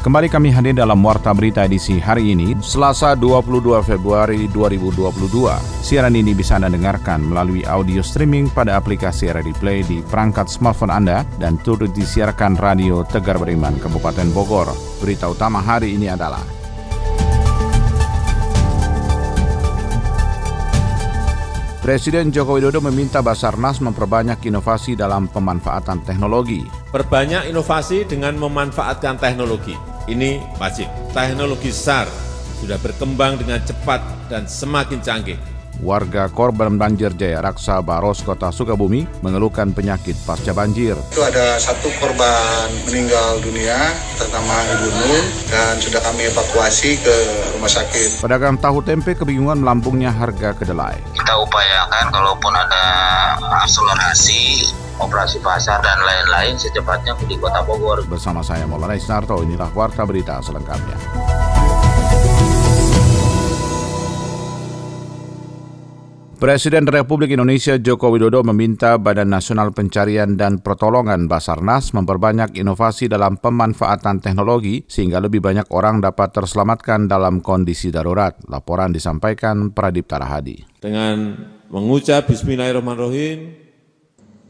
Kembali 0.00 0.32
kami 0.32 0.48
hadir 0.48 0.72
dalam 0.72 0.96
Warta 1.04 1.28
Berita 1.36 1.68
edisi 1.68 2.00
hari 2.00 2.32
ini, 2.32 2.56
Selasa 2.64 3.12
22 3.12 3.84
Februari 3.84 4.48
2022. 4.48 5.04
Siaran 5.84 6.16
ini 6.16 6.32
bisa 6.32 6.56
Anda 6.56 6.72
dengarkan 6.72 7.20
melalui 7.20 7.68
audio 7.68 8.00
streaming 8.00 8.48
pada 8.48 8.80
aplikasi 8.80 9.28
Ready 9.28 9.52
Play 9.60 9.84
di 9.84 10.00
perangkat 10.00 10.48
smartphone 10.48 10.88
Anda 10.88 11.28
dan 11.36 11.60
turut 11.60 11.92
disiarkan 11.92 12.56
Radio 12.56 13.04
Tegar 13.04 13.36
Beriman, 13.36 13.76
Kabupaten 13.76 14.24
Bogor. 14.32 14.72
Berita 15.04 15.28
utama 15.28 15.60
hari 15.60 15.92
ini 16.00 16.08
adalah 16.08 16.40
Presiden 21.84 22.32
Joko 22.32 22.56
Widodo 22.56 22.80
meminta 22.80 23.20
Basarnas 23.20 23.84
memperbanyak 23.84 24.48
inovasi 24.48 24.96
dalam 24.96 25.28
pemanfaatan 25.28 26.00
teknologi. 26.08 26.64
Perbanyak 26.88 27.52
inovasi 27.52 28.08
dengan 28.08 28.40
memanfaatkan 28.40 29.20
teknologi 29.20 29.89
ini 30.08 30.40
wajib. 30.56 30.88
Teknologi 31.12 31.74
SAR 31.74 32.08
sudah 32.60 32.76
berkembang 32.80 33.40
dengan 33.40 33.60
cepat 33.64 34.00
dan 34.28 34.44
semakin 34.44 35.00
canggih. 35.00 35.40
Warga 35.80 36.28
korban 36.28 36.76
banjir 36.76 37.16
Jaya 37.16 37.40
Raksa 37.40 37.80
Baros, 37.80 38.20
Kota 38.20 38.52
Sukabumi 38.52 39.08
mengeluhkan 39.24 39.72
penyakit 39.72 40.12
pasca 40.28 40.52
banjir. 40.52 40.92
Itu 41.08 41.24
ada 41.24 41.56
satu 41.56 41.88
korban 41.96 42.68
meninggal 42.84 43.40
dunia, 43.40 43.88
terutama 44.20 44.60
Ibu 44.76 44.88
Nun, 44.92 45.24
dan 45.48 45.80
sudah 45.80 46.04
kami 46.04 46.28
evakuasi 46.28 47.00
ke 47.00 47.16
rumah 47.56 47.72
sakit. 47.72 48.20
Pedagang 48.20 48.60
tahu 48.60 48.84
tempe 48.84 49.16
kebingungan 49.16 49.64
melambungnya 49.64 50.12
harga 50.12 50.52
kedelai. 50.52 51.00
Kita 51.16 51.40
upayakan 51.40 52.12
kalaupun 52.12 52.52
ada 52.52 52.84
akselerasi 53.64 54.68
operasi 55.00 55.40
pasar 55.40 55.80
dan 55.80 55.98
lain-lain 55.98 56.60
secepatnya 56.60 57.16
di 57.24 57.40
Kota 57.40 57.64
Bogor. 57.64 58.04
Bersama 58.06 58.44
saya 58.44 58.68
Maulana 58.68 58.94
Isnarto, 58.94 59.40
inilah 59.40 59.72
Warta 59.72 60.04
Berita 60.04 60.38
selengkapnya. 60.44 60.96
Presiden 66.40 66.88
Republik 66.88 67.36
Indonesia 67.36 67.76
Joko 67.76 68.08
Widodo 68.16 68.40
meminta 68.40 68.96
Badan 68.96 69.28
Nasional 69.28 69.76
Pencarian 69.76 70.40
dan 70.40 70.56
Pertolongan 70.64 71.28
Basarnas 71.28 71.92
memperbanyak 71.92 72.56
inovasi 72.56 73.12
dalam 73.12 73.36
pemanfaatan 73.36 74.24
teknologi 74.24 74.80
sehingga 74.88 75.20
lebih 75.20 75.44
banyak 75.44 75.68
orang 75.68 76.00
dapat 76.00 76.32
terselamatkan 76.32 77.12
dalam 77.12 77.44
kondisi 77.44 77.92
darurat. 77.92 78.40
Laporan 78.48 78.88
disampaikan 78.88 79.76
Pradip 79.76 80.08
Tarahadi. 80.08 80.64
Dengan 80.80 81.36
mengucap 81.68 82.24
Bismillahirrahmanirrahim, 82.32 83.59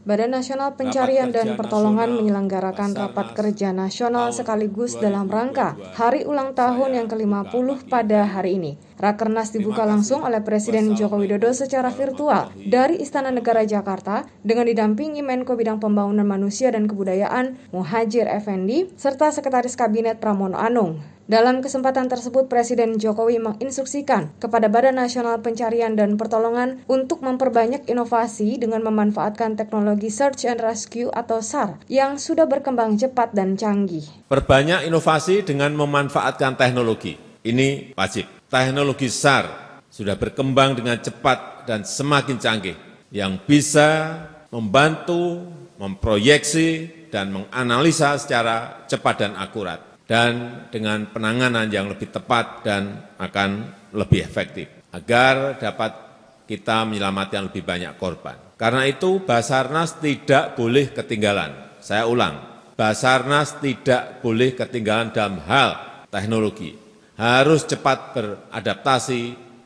Badan 0.01 0.33
Nasional 0.33 0.73
Pencarian 0.73 1.29
dan 1.29 1.53
Pertolongan 1.53 2.17
menyelenggarakan 2.17 2.97
rapat 2.97 3.37
kerja 3.37 3.69
nasional 3.69 4.33
sekaligus 4.33 4.97
dalam 4.97 5.29
rangka 5.29 5.77
hari 5.93 6.25
ulang 6.25 6.57
tahun 6.57 6.97
yang 6.97 7.05
ke-50 7.05 7.85
pada 7.85 8.25
hari 8.25 8.57
ini. 8.57 8.81
Rakernas 8.97 9.53
dibuka 9.53 9.85
langsung 9.85 10.25
oleh 10.25 10.41
Presiden 10.41 10.97
Joko 10.97 11.21
Widodo 11.21 11.53
secara 11.53 11.93
virtual 11.93 12.49
dari 12.65 12.97
Istana 12.97 13.29
Negara 13.29 13.61
Jakarta 13.61 14.25
dengan 14.41 14.65
didampingi 14.65 15.21
Menko 15.21 15.53
Bidang 15.53 15.77
Pembangunan 15.77 16.25
Manusia 16.25 16.73
dan 16.73 16.89
Kebudayaan 16.89 17.69
Muhajir 17.69 18.25
Effendi 18.25 18.89
serta 18.97 19.29
Sekretaris 19.29 19.77
Kabinet 19.77 20.17
Pramono 20.17 20.57
Anung. 20.57 21.20
Dalam 21.31 21.63
kesempatan 21.63 22.11
tersebut, 22.11 22.51
Presiden 22.51 22.99
Jokowi 22.99 23.39
menginstruksikan 23.39 24.35
kepada 24.35 24.67
Badan 24.67 24.99
Nasional 24.99 25.39
Pencarian 25.39 25.95
dan 25.95 26.19
Pertolongan 26.19 26.83
untuk 26.91 27.23
memperbanyak 27.23 27.87
inovasi 27.87 28.59
dengan 28.59 28.83
memanfaatkan 28.83 29.55
teknologi 29.55 30.11
Search 30.11 30.43
and 30.43 30.59
Rescue 30.59 31.07
atau 31.07 31.39
SAR 31.39 31.79
yang 31.87 32.19
sudah 32.19 32.51
berkembang 32.51 32.99
cepat 32.99 33.31
dan 33.31 33.55
canggih. 33.55 34.03
Perbanyak 34.27 34.83
inovasi 34.91 35.39
dengan 35.47 35.71
memanfaatkan 35.71 36.59
teknologi. 36.59 37.15
Ini 37.47 37.95
wajib. 37.95 38.27
Teknologi 38.51 39.07
SAR 39.07 39.47
sudah 39.87 40.19
berkembang 40.19 40.83
dengan 40.83 40.99
cepat 40.99 41.63
dan 41.63 41.87
semakin 41.87 42.43
canggih 42.43 42.75
yang 43.07 43.39
bisa 43.47 44.19
membantu, 44.51 45.47
memproyeksi, 45.79 46.91
dan 47.07 47.31
menganalisa 47.31 48.19
secara 48.19 48.83
cepat 48.91 49.15
dan 49.23 49.39
akurat 49.39 49.90
dan 50.11 50.67
dengan 50.67 51.07
penanganan 51.07 51.71
yang 51.71 51.87
lebih 51.87 52.11
tepat 52.11 52.67
dan 52.67 53.15
akan 53.15 53.71
lebih 53.95 54.27
efektif 54.27 54.67
agar 54.91 55.55
dapat 55.55 55.95
kita 56.43 56.83
menyelamatkan 56.83 57.47
lebih 57.47 57.63
banyak 57.63 57.95
korban. 57.95 58.35
Karena 58.59 58.83
itu 58.83 59.23
Basarnas 59.23 60.03
tidak 60.03 60.59
boleh 60.59 60.91
ketinggalan. 60.91 61.79
Saya 61.79 62.11
ulang, 62.11 62.67
Basarnas 62.75 63.63
tidak 63.63 64.19
boleh 64.19 64.51
ketinggalan 64.51 65.15
dalam 65.15 65.39
hal 65.47 66.03
teknologi. 66.11 66.75
Harus 67.15 67.63
cepat 67.63 68.11
beradaptasi 68.11 69.21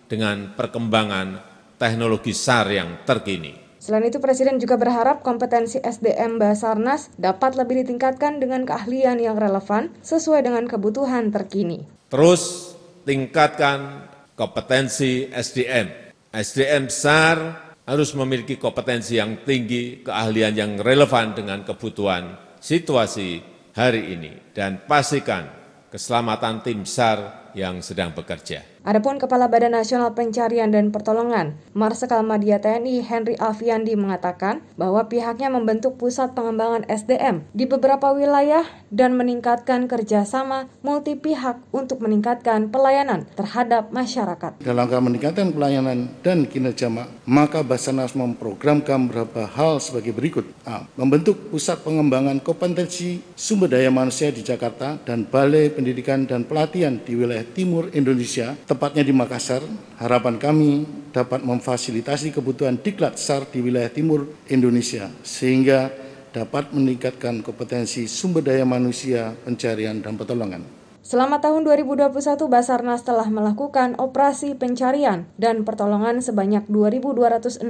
dengan 0.06 0.54
perkembangan 0.54 1.42
teknologi 1.82 2.38
SAR 2.38 2.70
yang 2.70 3.02
terkini. 3.02 3.65
Selain 3.86 4.02
itu, 4.10 4.18
Presiden 4.18 4.58
juga 4.58 4.82
berharap 4.82 5.22
kompetensi 5.22 5.78
SDM 5.78 6.42
Basarnas 6.42 7.14
dapat 7.22 7.54
lebih 7.54 7.86
ditingkatkan 7.86 8.42
dengan 8.42 8.66
keahlian 8.66 9.22
yang 9.22 9.38
relevan 9.38 9.94
sesuai 10.02 10.42
dengan 10.42 10.66
kebutuhan 10.66 11.30
terkini. 11.30 11.86
Terus 12.10 12.74
tingkatkan 13.06 14.10
kompetensi 14.34 15.30
SDM. 15.30 16.18
SDM 16.34 16.90
besar 16.90 17.38
harus 17.86 18.10
memiliki 18.18 18.58
kompetensi 18.58 19.22
yang 19.22 19.46
tinggi, 19.46 20.02
keahlian 20.02 20.58
yang 20.58 20.72
relevan 20.82 21.38
dengan 21.38 21.62
kebutuhan 21.62 22.58
situasi 22.58 23.38
hari 23.78 24.18
ini. 24.18 24.50
Dan 24.50 24.82
pastikan 24.90 25.46
keselamatan 25.94 26.66
tim 26.66 26.90
SAR 26.90 27.45
yang 27.60 27.84
sedang 27.84 28.16
bekerja. 28.16 28.64
Adapun 28.86 29.18
Kepala 29.18 29.50
Badan 29.50 29.74
Nasional 29.74 30.14
Pencarian 30.14 30.70
dan 30.70 30.94
Pertolongan, 30.94 31.58
Marsikal 31.74 32.22
Madia 32.22 32.62
TNI 32.62 33.02
Henry 33.02 33.34
Alfiandi 33.42 33.98
mengatakan 33.98 34.62
bahwa 34.78 35.10
pihaknya 35.10 35.50
membentuk 35.50 35.98
pusat 35.98 36.38
pengembangan 36.38 36.86
SDM 36.86 37.42
di 37.58 37.66
beberapa 37.66 38.14
wilayah 38.14 38.62
dan 38.94 39.18
meningkatkan 39.18 39.90
kerjasama 39.90 40.70
multi 40.86 41.18
pihak 41.18 41.58
untuk 41.74 41.98
meningkatkan 42.06 42.70
pelayanan 42.70 43.26
terhadap 43.34 43.90
masyarakat. 43.90 44.62
Dalam 44.62 44.86
rangka 44.86 45.02
meningkatkan 45.02 45.50
pelayanan 45.50 46.14
dan 46.22 46.46
kinerja 46.46 46.94
maka 47.26 47.66
Basarnas 47.66 48.14
memprogramkan 48.14 49.10
beberapa 49.10 49.50
hal 49.50 49.82
sebagai 49.82 50.14
berikut. 50.14 50.46
A. 50.70 50.86
Membentuk 50.94 51.50
pusat 51.50 51.82
pengembangan 51.82 52.38
kompetensi 52.38 53.18
sumber 53.34 53.74
daya 53.74 53.90
manusia 53.90 54.30
di 54.30 54.46
Jakarta 54.46 55.02
dan 55.02 55.26
Balai 55.26 55.74
Pendidikan 55.74 56.30
dan 56.30 56.46
Pelatihan 56.46 57.02
di 57.02 57.18
wilayah 57.18 57.45
Timur 57.54 57.94
Indonesia 57.94 58.58
tepatnya 58.66 59.06
di 59.06 59.14
Makassar, 59.14 59.62
harapan 60.02 60.42
kami 60.42 60.88
dapat 61.14 61.46
memfasilitasi 61.46 62.34
kebutuhan 62.34 62.82
diklat 62.82 63.22
SAR 63.22 63.46
di 63.52 63.62
wilayah 63.62 63.94
timur 63.94 64.26
Indonesia 64.50 65.12
sehingga 65.22 65.94
dapat 66.36 66.76
meningkatkan 66.76 67.40
kompetensi 67.40 68.10
sumber 68.12 68.44
daya 68.44 68.68
manusia, 68.68 69.32
pencarian, 69.48 70.04
dan 70.04 70.20
pertolongan. 70.20 70.68
Selama 71.06 71.38
tahun 71.38 71.64
2021, 71.70 72.50
Basarnas 72.50 73.06
telah 73.06 73.30
melakukan 73.30 73.94
operasi 74.02 74.58
pencarian 74.58 75.30
dan 75.38 75.62
pertolongan 75.62 76.18
sebanyak 76.18 76.66
2.264 76.66 77.62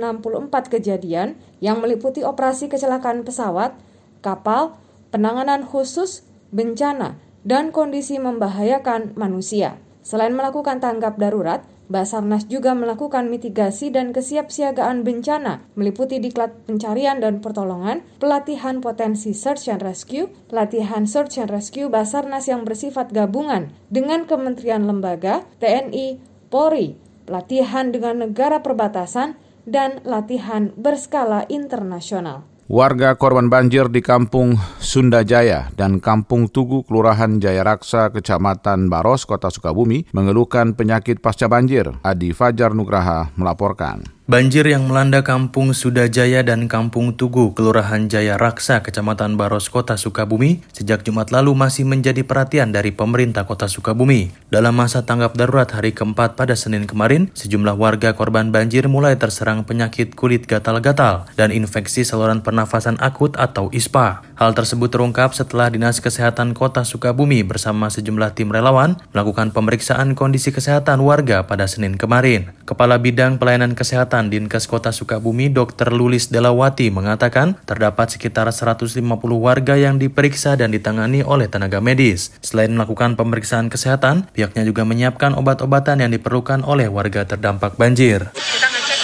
kejadian 0.71 1.35
yang 1.59 1.83
meliputi 1.83 2.23
operasi 2.23 2.71
kecelakaan 2.71 3.27
pesawat, 3.27 3.75
kapal, 4.23 4.79
penanganan 5.11 5.67
khusus, 5.67 6.23
bencana, 6.55 7.19
dan 7.45 7.69
kondisi 7.69 8.17
membahayakan 8.17 9.13
manusia. 9.15 9.77
Selain 10.01 10.33
melakukan 10.33 10.81
tanggap 10.81 11.21
darurat, 11.21 11.61
Basarnas 11.85 12.49
juga 12.49 12.73
melakukan 12.73 13.29
mitigasi 13.29 13.93
dan 13.93 14.09
kesiapsiagaan 14.09 15.05
bencana, 15.05 15.61
meliputi 15.77 16.17
diklat 16.17 16.65
pencarian 16.65 17.21
dan 17.21 17.45
pertolongan, 17.45 18.01
pelatihan 18.17 18.81
potensi 18.81 19.37
search 19.37 19.69
and 19.69 19.85
rescue, 19.85 20.25
pelatihan 20.49 21.05
search 21.05 21.37
and 21.37 21.53
rescue 21.53 21.85
Basarnas 21.85 22.49
yang 22.49 22.65
bersifat 22.65 23.13
gabungan 23.13 23.69
dengan 23.93 24.25
kementerian 24.25 24.89
lembaga, 24.89 25.45
TNI, 25.61 26.17
Polri, 26.49 26.97
pelatihan 27.29 27.93
dengan 27.93 28.25
negara 28.25 28.65
perbatasan, 28.65 29.37
dan 29.65 30.01
latihan 30.05 30.73
berskala 30.77 31.45
internasional. 31.49 32.45
Warga 32.65 33.13
korban 33.13 33.45
banjir 33.45 33.93
di 33.93 34.01
Kampung 34.01 34.57
Sunda 34.81 35.21
Jaya 35.21 35.69
dan 35.77 36.01
Kampung 36.01 36.49
Tugu, 36.49 36.81
Kelurahan 36.81 37.37
Jaya 37.37 37.61
Raksa, 37.61 38.09
Kecamatan 38.09 38.89
Baros, 38.89 39.29
Kota 39.29 39.53
Sukabumi, 39.53 40.09
mengeluhkan 40.17 40.73
penyakit 40.73 41.21
pasca 41.21 41.45
banjir. 41.45 41.93
Adi 42.01 42.33
Fajar 42.33 42.73
Nugraha 42.73 43.29
melaporkan. 43.37 44.14
Banjir 44.25 44.65
yang 44.65 44.89
melanda 44.89 45.21
Kampung 45.21 45.77
Sudajaya 45.77 46.41
dan 46.41 46.65
Kampung 46.65 47.13
Tugu, 47.13 47.53
Kelurahan 47.53 48.09
Jaya 48.09 48.41
Raksa, 48.41 48.81
Kecamatan 48.81 49.37
Baros, 49.37 49.69
Kota 49.69 50.01
Sukabumi, 50.01 50.65
sejak 50.73 51.05
Jumat 51.05 51.29
lalu 51.29 51.53
masih 51.53 51.85
menjadi 51.85 52.25
perhatian 52.25 52.73
dari 52.73 52.89
pemerintah 52.89 53.45
Kota 53.45 53.69
Sukabumi. 53.69 54.33
Dalam 54.49 54.73
masa 54.73 55.05
tanggap 55.05 55.37
darurat 55.37 55.69
hari 55.69 55.93
keempat 55.93 56.33
pada 56.33 56.57
Senin 56.57 56.89
kemarin, 56.89 57.29
sejumlah 57.37 57.77
warga 57.77 58.17
korban 58.17 58.49
banjir 58.49 58.89
mulai 58.89 59.13
terserang 59.13 59.61
penyakit 59.61 60.17
kulit 60.17 60.49
gatal-gatal 60.49 61.29
dan 61.37 61.53
infeksi 61.53 62.01
saluran 62.01 62.41
pernafasan 62.41 62.97
akut 63.05 63.37
atau 63.37 63.69
ISPA. 63.69 64.25
Hal 64.41 64.57
tersebut 64.57 64.89
terungkap 64.89 65.37
setelah 65.37 65.69
Dinas 65.69 66.01
Kesehatan 66.01 66.57
Kota 66.57 66.81
Sukabumi 66.81 67.45
bersama 67.45 67.93
sejumlah 67.93 68.33
tim 68.33 68.49
relawan 68.49 68.97
melakukan 69.13 69.53
pemeriksaan 69.53 70.17
kondisi 70.17 70.49
kesehatan 70.49 71.05
warga 71.05 71.45
pada 71.45 71.69
Senin 71.69 71.93
kemarin. 71.93 72.49
Kepala 72.65 72.97
Bidang 72.97 73.37
Pelayanan 73.37 73.77
Kesehatan 73.77 74.14
Kesehatan 74.15 74.31
Dinkes 74.31 74.71
Kota 74.71 74.95
Sukabumi 74.95 75.51
Dr. 75.51 75.91
Lulis 75.91 76.31
Delawati 76.31 76.87
mengatakan 76.87 77.59
terdapat 77.67 78.15
sekitar 78.15 78.47
150 78.47 79.03
warga 79.35 79.75
yang 79.75 79.99
diperiksa 79.99 80.55
dan 80.55 80.71
ditangani 80.71 81.19
oleh 81.19 81.51
tenaga 81.51 81.83
medis. 81.83 82.31
Selain 82.39 82.71
melakukan 82.71 83.19
pemeriksaan 83.19 83.67
kesehatan, 83.67 84.31
pihaknya 84.31 84.63
juga 84.63 84.87
menyiapkan 84.87 85.35
obat-obatan 85.35 85.99
yang 85.99 86.15
diperlukan 86.15 86.63
oleh 86.63 86.87
warga 86.87 87.27
terdampak 87.27 87.75
banjir. 87.75 88.31
Kita 88.31 88.67
ngecek 88.71 88.99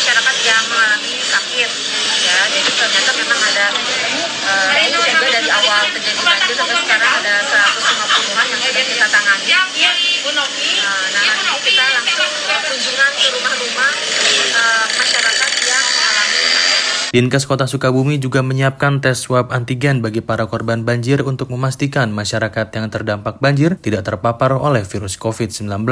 masyarakat 0.00 0.36
yang 0.48 0.64
mengalami 0.72 1.12
sakit, 1.20 1.70
ya, 2.24 2.38
jadi 2.56 2.70
ternyata 2.72 3.10
memang 3.20 3.40
ada 3.44 3.66
uh, 3.68 4.72
juga 4.80 5.28
dari 5.28 5.50
awal 5.52 5.92
terjadi 5.92 6.20
banjir 6.24 6.56
sampai 6.56 6.80
sekarang 6.88 7.12
ada 7.20 7.34
150-an 7.52 8.46
yang 8.48 8.60
sudah 8.64 8.84
kita 8.88 9.06
tangani. 9.12 9.48
Nah, 9.52 11.04
nah 11.12 11.22
nanti 11.36 11.60
kita 11.68 11.84
langsung 12.00 12.32
kunjungan 12.64 13.12
ke 13.12 13.28
rumah-rumah 13.28 13.92
Dinkes 17.14 17.46
Kota 17.46 17.70
Sukabumi 17.70 18.18
juga 18.18 18.42
menyiapkan 18.42 18.98
tes 18.98 19.22
swab 19.22 19.54
antigen 19.54 20.02
bagi 20.02 20.18
para 20.18 20.50
korban 20.50 20.82
banjir 20.82 21.22
untuk 21.22 21.46
memastikan 21.46 22.10
masyarakat 22.10 22.74
yang 22.74 22.90
terdampak 22.90 23.38
banjir 23.38 23.78
tidak 23.78 24.02
terpapar 24.02 24.50
oleh 24.58 24.82
virus 24.82 25.14
COVID-19. 25.22 25.86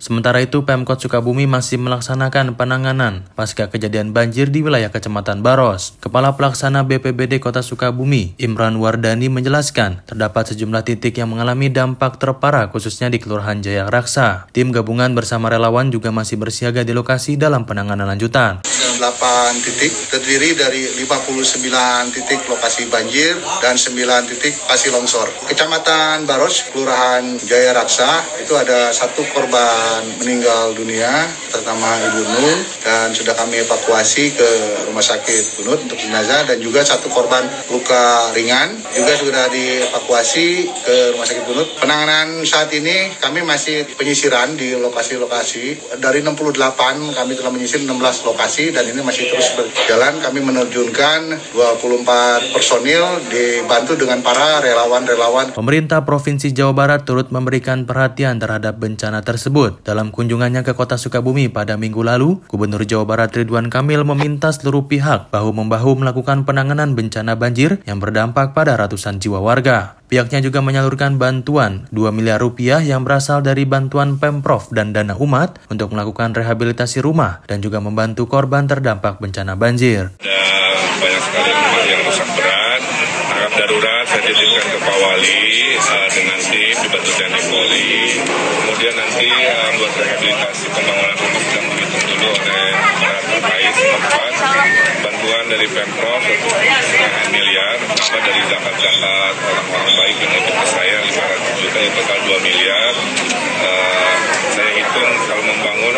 Sementara 0.00 0.40
itu, 0.40 0.64
Pemkot 0.64 1.04
Sukabumi 1.04 1.44
masih 1.44 1.76
melaksanakan 1.76 2.56
penanganan 2.56 3.28
pasca 3.36 3.68
kejadian 3.68 4.16
banjir 4.16 4.48
di 4.48 4.64
wilayah 4.64 4.88
Kecamatan 4.88 5.44
Baros. 5.44 6.00
Kepala 6.00 6.32
Pelaksana 6.32 6.80
BPBD 6.88 7.44
Kota 7.44 7.60
Sukabumi, 7.60 8.32
Imran 8.40 8.80
Wardani 8.80 9.28
menjelaskan, 9.28 10.00
terdapat 10.08 10.48
sejumlah 10.48 10.80
titik 10.88 11.20
yang 11.20 11.28
mengalami 11.28 11.68
dampak 11.68 12.16
terparah 12.16 12.72
khususnya 12.72 13.12
di 13.12 13.20
Kelurahan 13.20 13.60
Jaya 13.60 13.92
Raksa. 13.92 14.48
Tim 14.56 14.72
gabungan 14.72 15.12
bersama 15.12 15.52
relawan 15.52 15.92
juga 15.92 16.08
masih 16.08 16.40
bersiaga 16.40 16.88
di 16.88 16.96
lokasi 16.96 17.36
dalam 17.36 17.68
penanganan 17.68 18.08
lanjutan. 18.08 18.64
8 18.98 19.64
titik 19.64 19.92
terdiri 20.10 20.54
dari 20.58 20.82
59 21.04 22.14
titik 22.14 22.40
lokasi 22.46 22.86
banjir 22.90 23.36
dan 23.60 23.74
9 23.74 24.30
titik 24.30 24.54
lokasi 24.64 24.88
longsor. 24.94 25.28
Kecamatan 25.50 26.24
Baros, 26.24 26.70
Kelurahan 26.70 27.36
Jaya 27.44 27.74
Raksa 27.74 28.42
itu 28.42 28.54
ada 28.54 28.90
satu 28.94 29.26
korban 29.34 30.04
meninggal 30.22 30.76
dunia 30.76 31.26
pertama 31.50 31.88
Ibu 32.10 32.20
Nur 32.26 32.58
dan 32.82 33.14
sudah 33.14 33.34
kami 33.34 33.62
evakuasi 33.62 34.34
ke 34.34 34.50
Rumah 34.90 35.04
Sakit 35.04 35.60
Bunut 35.60 35.78
untuk 35.86 35.98
jenazah 35.98 36.44
dan 36.46 36.58
juga 36.60 36.82
satu 36.84 37.08
korban 37.10 37.42
luka 37.70 38.30
ringan 38.34 38.76
juga 38.94 39.12
sudah 39.16 39.44
dievakuasi 39.50 40.46
ke 40.84 40.96
Rumah 41.16 41.26
Sakit 41.26 41.44
Bunut. 41.48 41.68
Penanganan 41.80 42.44
saat 42.44 42.70
ini 42.76 43.14
kami 43.18 43.42
masih 43.42 43.86
penyisiran 43.96 44.54
di 44.54 44.76
lokasi-lokasi. 44.76 45.96
Dari 45.98 46.20
68 46.20 47.16
kami 47.16 47.32
telah 47.34 47.52
menyisir 47.52 47.80
16 47.82 48.28
lokasi 48.28 48.70
dan 48.70 48.83
ini 48.90 49.00
masih 49.00 49.32
terus 49.32 49.52
berjalan. 49.56 50.20
Kami 50.20 50.40
menerjunkan 50.44 51.20
24 51.56 52.52
personil 52.52 53.04
dibantu 53.32 53.96
dengan 53.96 54.20
para 54.20 54.60
relawan-relawan. 54.60 55.56
Pemerintah 55.56 56.04
Provinsi 56.04 56.52
Jawa 56.52 56.76
Barat 56.76 57.08
turut 57.08 57.32
memberikan 57.32 57.88
perhatian 57.88 58.36
terhadap 58.36 58.76
bencana 58.76 59.24
tersebut. 59.24 59.80
Dalam 59.86 60.12
kunjungannya 60.12 60.66
ke 60.66 60.76
kota 60.76 61.00
Sukabumi 61.00 61.48
pada 61.48 61.80
minggu 61.80 62.04
lalu, 62.04 62.44
Gubernur 62.48 62.84
Jawa 62.84 63.04
Barat 63.08 63.32
Ridwan 63.32 63.72
Kamil 63.72 64.04
meminta 64.04 64.52
seluruh 64.52 64.84
pihak 64.90 65.32
bahu-membahu 65.32 66.04
melakukan 66.04 66.44
penanganan 66.44 66.92
bencana 66.92 67.34
banjir 67.34 67.80
yang 67.88 67.98
berdampak 67.98 68.52
pada 68.52 68.76
ratusan 68.76 69.18
jiwa 69.18 69.40
warga. 69.40 70.03
Pihaknya 70.04 70.44
juga 70.44 70.60
menyalurkan 70.60 71.16
bantuan 71.16 71.88
2 71.88 72.12
miliar 72.12 72.36
rupiah 72.36 72.84
yang 72.84 73.08
berasal 73.08 73.40
dari 73.40 73.64
bantuan 73.64 74.20
Pemprov 74.20 74.68
dan 74.68 74.92
dana 74.92 75.16
umat 75.16 75.56
untuk 75.72 75.96
melakukan 75.96 76.36
rehabilitasi 76.36 77.00
rumah 77.00 77.40
dan 77.48 77.64
juga 77.64 77.80
membantu 77.80 78.28
korban 78.28 78.68
terdampak 78.68 79.16
bencana 79.16 79.56
banjir. 79.56 80.12
Ada 80.20 80.38
banyak 81.00 81.22
sekali 81.24 81.50
rumah 81.56 81.82
yang 81.88 82.00
rusak 82.04 82.28
berat, 82.36 82.80
tanggap 83.32 83.52
darurat 83.56 84.04
saya 84.04 84.22
titipkan 84.28 84.66
ke 84.68 84.78
Pak 84.84 84.96
Wali 85.00 85.40
uh, 85.80 86.08
dengan 86.12 86.38
tim 86.52 86.76
dibantu 86.84 87.10
TNI 87.16 87.42
Polri 87.48 87.88
kemudian 88.64 88.94
nanti 89.00 89.28
uh, 89.32 89.68
buat 89.80 89.92
rehabilitasi 89.96 90.64
pembangunan 90.68 91.16
rumah 91.16 91.42
sedang 91.48 91.83
dulu 92.02 92.28
oleh 92.34 92.70
terkait 93.24 93.72
setempat 93.74 94.30
bantuan 95.04 95.44
dari 95.50 95.66
pemprov 95.70 96.20
setengah 96.22 97.26
miliar 97.30 97.76
apa 97.78 98.18
dari 98.18 98.42
zakat-zakat 98.50 99.34
orang-orang 99.38 99.92
baik 99.98 100.16
yang 100.18 100.32
ikut 100.34 100.54
ke 100.54 100.66
saya 100.66 100.96
500 101.02 101.60
juta 101.62 101.78
yang 101.78 101.94
total 101.94 102.18
2 102.24 102.46
miliar 102.46 102.92
uh, 103.62 104.14
saya 104.54 104.70
hitung 104.78 105.14
kalau 105.26 105.42
membangun 105.42 105.94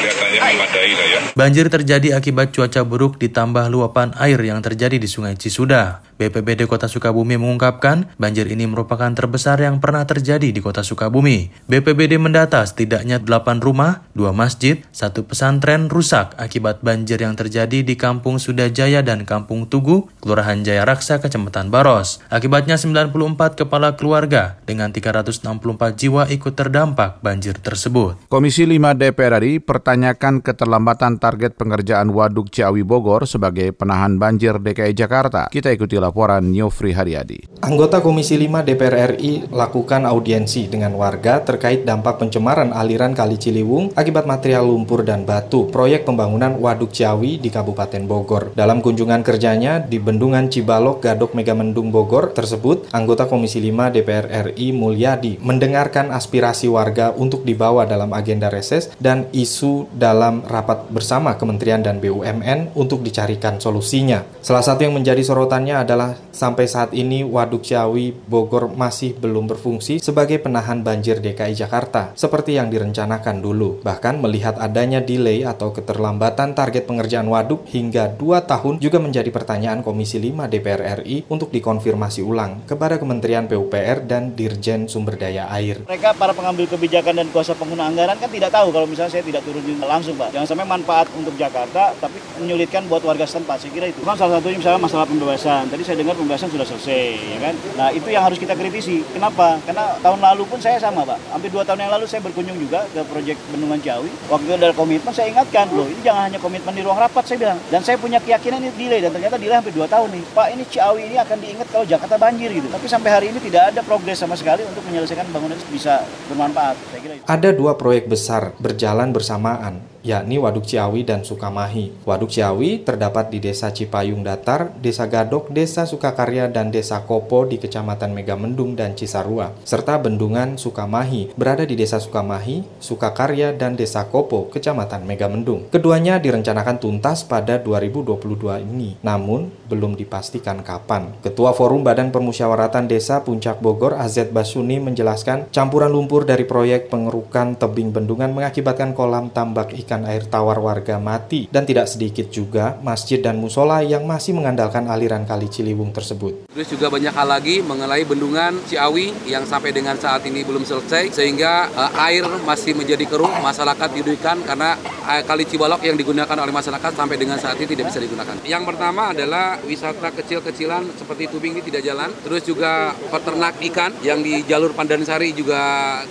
kelihatannya 0.00 0.40
memadai 0.40 0.92
lah 0.96 1.06
ya. 1.06 1.18
Banjir 1.36 1.66
terjadi 1.68 2.08
akibat 2.16 2.56
cuaca 2.56 2.80
buruk 2.82 3.20
ditambah 3.20 3.68
luapan 3.68 4.16
air 4.16 4.40
yang 4.40 4.64
terjadi 4.64 4.96
di 4.96 5.04
Sungai 5.04 5.36
Cisuda. 5.36 6.00
BPBD 6.16 6.68
Kota 6.68 6.84
Sukabumi 6.84 7.40
mengungkapkan 7.40 8.12
banjir 8.20 8.44
ini 8.48 8.68
merupakan 8.68 9.08
terbesar 9.12 9.60
yang 9.60 9.80
pernah 9.80 10.04
terjadi 10.04 10.52
di 10.52 10.60
Kota 10.60 10.84
Sukabumi. 10.84 11.48
BPBD 11.68 12.20
mendata 12.20 12.60
setidaknya 12.64 13.20
8 13.24 13.60
rumah, 13.60 14.04
2 14.16 14.32
masjid, 14.32 14.84
pesantren 15.30 15.86
rusak 15.86 16.34
akibat 16.36 16.82
banjir 16.82 17.22
yang 17.22 17.38
terjadi 17.38 17.86
di 17.86 17.94
Kampung 17.94 18.42
Sudajaya 18.42 19.06
dan 19.06 19.22
Kampung 19.22 19.70
Tugu, 19.70 20.10
Kelurahan 20.18 20.66
Jaya 20.66 20.82
Raksa, 20.82 21.22
Kecamatan 21.22 21.70
Baros. 21.70 22.18
Akibatnya 22.28 22.74
94 22.74 23.54
kepala 23.54 23.94
keluarga 23.94 24.58
dengan 24.66 24.90
364 24.90 25.46
jiwa 25.94 26.26
ikut 26.26 26.54
terdampak 26.58 27.22
banjir 27.22 27.54
tersebut. 27.62 28.18
Komisi 28.26 28.66
5 28.66 28.98
DPR 28.98 29.38
RI 29.38 29.62
pertanyakan 29.62 30.42
keterlambatan 30.42 31.22
target 31.22 31.54
pengerjaan 31.54 32.10
Waduk 32.10 32.50
Ciawi 32.50 32.82
Bogor 32.82 33.30
sebagai 33.30 33.70
penahan 33.70 34.18
banjir 34.18 34.58
DKI 34.58 34.92
Jakarta. 34.98 35.46
Kita 35.46 35.70
ikuti 35.70 35.94
laporan 35.96 36.50
Nyofri 36.50 36.90
Haryadi. 36.90 37.49
Anggota 37.60 38.00
Komisi 38.00 38.40
5 38.40 38.64
DPR 38.64 39.20
RI 39.20 39.44
lakukan 39.52 40.08
audiensi 40.08 40.64
dengan 40.64 40.96
warga 40.96 41.44
terkait 41.44 41.84
dampak 41.84 42.16
pencemaran 42.16 42.72
aliran 42.72 43.12
Kali 43.12 43.36
Ciliwung 43.36 43.92
akibat 43.92 44.24
material 44.24 44.64
lumpur 44.64 45.04
dan 45.04 45.28
batu 45.28 45.68
proyek 45.68 46.08
pembangunan 46.08 46.56
Waduk 46.56 46.88
Ciawi 46.88 47.36
di 47.36 47.52
Kabupaten 47.52 48.08
Bogor. 48.08 48.56
Dalam 48.56 48.80
kunjungan 48.80 49.20
kerjanya 49.20 49.76
di 49.76 50.00
Bendungan 50.00 50.48
Cibalok, 50.48 51.04
Gadok 51.04 51.36
Megamendung 51.36 51.92
Bogor 51.92 52.32
tersebut, 52.32 52.88
anggota 52.96 53.28
Komisi 53.28 53.60
5 53.60 53.92
DPR 53.92 54.56
RI 54.56 54.72
Mulyadi 54.72 55.36
mendengarkan 55.44 56.16
aspirasi 56.16 56.64
warga 56.64 57.12
untuk 57.12 57.44
dibawa 57.44 57.84
dalam 57.84 58.16
agenda 58.16 58.48
reses 58.48 58.88
dan 58.96 59.28
isu 59.36 59.84
dalam 59.92 60.48
rapat 60.48 60.88
bersama 60.88 61.36
Kementerian 61.36 61.84
dan 61.84 62.00
BUMN 62.00 62.72
untuk 62.72 63.04
dicarikan 63.04 63.60
solusinya. 63.60 64.24
Salah 64.40 64.64
satu 64.64 64.88
yang 64.88 64.96
menjadi 64.96 65.20
sorotannya 65.20 65.76
adalah 65.84 66.16
sampai 66.32 66.64
saat 66.64 66.96
ini 66.96 67.20
Waduk 67.20 67.49
Ciawi 67.58 68.14
Bogor 68.14 68.70
masih 68.70 69.18
belum 69.18 69.50
berfungsi 69.50 69.98
sebagai 69.98 70.38
penahan 70.38 70.86
banjir 70.86 71.18
DKI 71.18 71.58
Jakarta 71.58 72.14
seperti 72.14 72.54
yang 72.54 72.70
direncanakan 72.70 73.42
dulu. 73.42 73.82
Bahkan 73.82 74.22
melihat 74.22 74.54
adanya 74.62 75.02
delay 75.02 75.42
atau 75.42 75.74
keterlambatan 75.74 76.54
target 76.54 76.86
pengerjaan 76.86 77.26
waduk 77.26 77.66
hingga 77.66 78.14
2 78.14 78.46
tahun 78.46 78.74
juga 78.78 79.02
menjadi 79.02 79.32
pertanyaan 79.34 79.82
Komisi 79.82 80.22
5 80.22 80.46
DPR 80.46 81.02
RI 81.02 81.26
untuk 81.26 81.50
dikonfirmasi 81.50 82.22
ulang 82.22 82.62
kepada 82.68 83.00
Kementerian 83.00 83.50
PUPR 83.50 84.06
dan 84.06 84.38
Dirjen 84.38 84.86
Sumber 84.86 85.18
Daya 85.18 85.50
Air. 85.50 85.82
Mereka 85.88 86.14
para 86.14 86.36
pengambil 86.36 86.68
kebijakan 86.70 87.24
dan 87.24 87.26
kuasa 87.32 87.56
pengguna 87.56 87.88
anggaran 87.88 88.20
kan 88.20 88.28
tidak 88.28 88.52
tahu 88.52 88.68
kalau 88.70 88.84
misalnya 88.84 89.16
saya 89.16 89.24
tidak 89.24 89.42
turun 89.42 89.64
langsung 89.80 90.14
Pak. 90.20 90.36
Jangan 90.36 90.46
sampai 90.46 90.66
manfaat 90.68 91.08
untuk 91.16 91.32
Jakarta 91.40 91.96
tapi 91.96 92.20
menyulitkan 92.36 92.84
buat 92.86 93.00
warga 93.00 93.24
setempat. 93.24 93.64
Saya 93.64 93.72
kira 93.72 93.86
itu. 93.88 94.04
Kan 94.04 94.18
salah 94.20 94.36
satunya 94.36 94.60
misalnya 94.60 94.80
masalah 94.84 95.06
pembebasan. 95.08 95.72
Tadi 95.72 95.82
saya 95.86 95.96
dengar 95.96 96.14
pembahasan 96.18 96.52
sudah 96.52 96.66
selesai, 96.68 97.06
ya 97.16 97.38
kan? 97.40 97.54
Nah 97.74 97.88
itu 97.90 98.08
yang 98.12 98.22
harus 98.22 98.36
kita 98.36 98.52
kritisi. 98.52 99.00
Kenapa? 99.16 99.56
Karena 99.64 99.96
tahun 100.04 100.20
lalu 100.20 100.44
pun 100.46 100.60
saya 100.60 100.76
sama, 100.76 101.08
Pak. 101.08 101.18
Hampir 101.32 101.50
dua 101.50 101.64
tahun 101.64 101.88
yang 101.88 101.92
lalu 101.96 102.04
saya 102.04 102.20
berkunjung 102.20 102.60
juga 102.60 102.84
ke 102.92 103.00
proyek 103.08 103.40
Bendungan 103.50 103.80
Ciawi. 103.80 104.12
Waktu 104.28 104.44
itu 104.44 104.54
ada 104.60 104.76
komitmen, 104.76 105.12
saya 105.16 105.32
ingatkan, 105.32 105.72
loh 105.72 105.88
ini 105.88 106.00
jangan 106.04 106.28
hanya 106.28 106.38
komitmen 106.38 106.72
di 106.76 106.84
ruang 106.84 107.00
rapat, 107.00 107.24
saya 107.24 107.38
bilang. 107.40 107.58
Dan 107.72 107.80
saya 107.80 107.96
punya 107.96 108.20
keyakinan 108.20 108.60
ini 108.60 108.72
delay, 108.76 109.00
dan 109.00 109.10
ternyata 109.10 109.40
delay 109.40 109.56
hampir 109.56 109.72
dua 109.72 109.88
tahun 109.88 110.12
nih. 110.12 110.22
Pak, 110.36 110.46
ini 110.52 110.62
Ciawi 110.68 111.00
ini 111.08 111.16
akan 111.16 111.36
diingat 111.40 111.66
kalau 111.72 111.86
Jakarta 111.88 112.16
banjir 112.20 112.52
gitu. 112.52 112.68
Tapi 112.68 112.86
sampai 112.86 113.10
hari 113.10 113.26
ini 113.32 113.38
tidak 113.40 113.72
ada 113.74 113.80
progres 113.80 114.20
sama 114.20 114.36
sekali 114.36 114.62
untuk 114.68 114.84
menyelesaikan 114.86 115.26
bangunan 115.32 115.56
bisa 115.72 116.04
bermanfaat. 116.28 116.76
Saya 116.92 117.00
kira 117.00 117.14
itu. 117.16 117.24
Ada 117.24 117.50
dua 117.56 117.74
proyek 117.74 118.06
besar 118.06 118.52
berjalan 118.60 119.10
bersamaan 119.10 119.89
yakni 120.00 120.40
Waduk 120.40 120.64
Ciawi 120.64 121.04
dan 121.04 121.24
Sukamahi. 121.26 121.92
Waduk 122.08 122.32
Ciawi 122.32 122.80
terdapat 122.80 123.28
di 123.28 123.38
Desa 123.40 123.68
Cipayung 123.72 124.24
Datar, 124.24 124.72
Desa 124.80 125.04
Gadok, 125.04 125.52
Desa 125.52 125.84
Sukakarya, 125.84 126.48
dan 126.48 126.72
Desa 126.72 127.04
Kopo 127.04 127.44
di 127.44 127.60
Kecamatan 127.60 128.16
Megamendung 128.16 128.76
dan 128.76 128.96
Cisarua, 128.96 129.52
serta 129.64 130.00
Bendungan 130.00 130.56
Sukamahi 130.56 131.36
berada 131.36 131.68
di 131.68 131.76
Desa 131.76 132.00
Sukamahi, 132.00 132.64
Sukakarya, 132.80 133.52
dan 133.52 133.76
Desa 133.76 134.08
Kopo, 134.08 134.48
Kecamatan 134.48 135.04
Megamendung. 135.04 135.68
Keduanya 135.68 136.16
direncanakan 136.16 136.80
tuntas 136.80 137.22
pada 137.26 137.60
2022 137.60 138.64
ini, 138.64 138.96
namun 139.04 139.52
belum 139.68 139.94
dipastikan 139.94 140.64
kapan. 140.64 141.12
Ketua 141.20 141.52
Forum 141.52 141.84
Badan 141.84 142.10
Permusyawaratan 142.10 142.88
Desa 142.88 143.22
Puncak 143.22 143.60
Bogor, 143.60 143.94
AZ 143.98 144.32
Basuni, 144.32 144.80
menjelaskan 144.80 145.52
campuran 145.52 145.92
lumpur 145.92 146.24
dari 146.24 146.48
proyek 146.48 146.88
pengerukan 146.88 147.58
tebing 147.58 147.92
bendungan 147.92 148.32
mengakibatkan 148.32 148.96
kolam 148.96 149.30
tambak 149.30 149.74
ikan 149.74 149.89
air 150.06 150.22
tawar 150.30 150.62
warga 150.62 151.02
mati 151.02 151.50
dan 151.50 151.66
tidak 151.66 151.90
sedikit 151.90 152.30
juga 152.30 152.78
masjid 152.86 153.18
dan 153.18 153.42
musola 153.42 153.82
yang 153.82 154.06
masih 154.06 154.38
mengandalkan 154.38 154.86
aliran 154.86 155.26
kali 155.26 155.50
Ciliwung 155.50 155.90
tersebut. 155.90 156.46
Terus 156.54 156.68
juga 156.70 156.86
banyak 156.86 157.10
hal 157.10 157.26
lagi 157.26 157.58
mengenai 157.66 158.06
bendungan 158.06 158.62
Ciawi 158.70 159.10
yang 159.26 159.42
sampai 159.42 159.74
dengan 159.74 159.98
saat 159.98 160.22
ini 160.22 160.46
belum 160.46 160.62
selesai 160.62 161.10
sehingga 161.10 161.66
uh, 161.74 162.06
air 162.06 162.22
masih 162.46 162.78
menjadi 162.78 163.02
keruh, 163.10 163.32
masyarakat 163.42 163.88
dirugikan 163.90 164.38
karena 164.46 164.78
uh, 165.10 165.22
kali 165.26 165.42
Cibalok 165.50 165.82
yang 165.82 165.98
digunakan 165.98 166.36
oleh 166.38 166.54
masyarakat 166.54 166.92
sampai 166.94 167.16
dengan 167.18 167.42
saat 167.42 167.58
ini 167.58 167.66
tidak 167.66 167.90
bisa 167.90 167.98
digunakan. 167.98 168.36
Yang 168.46 168.62
pertama 168.70 169.10
adalah 169.10 169.58
wisata 169.66 170.14
kecil-kecilan 170.14 170.94
seperti 170.94 171.26
tubing 171.32 171.58
ini 171.58 171.62
tidak 171.66 171.82
jalan. 171.82 172.12
Terus 172.22 172.46
juga 172.46 172.94
peternak 173.10 173.58
ikan 173.72 173.90
yang 174.04 174.22
di 174.22 174.46
jalur 174.46 174.70
Pandansari 174.76 175.34
juga 175.34 175.60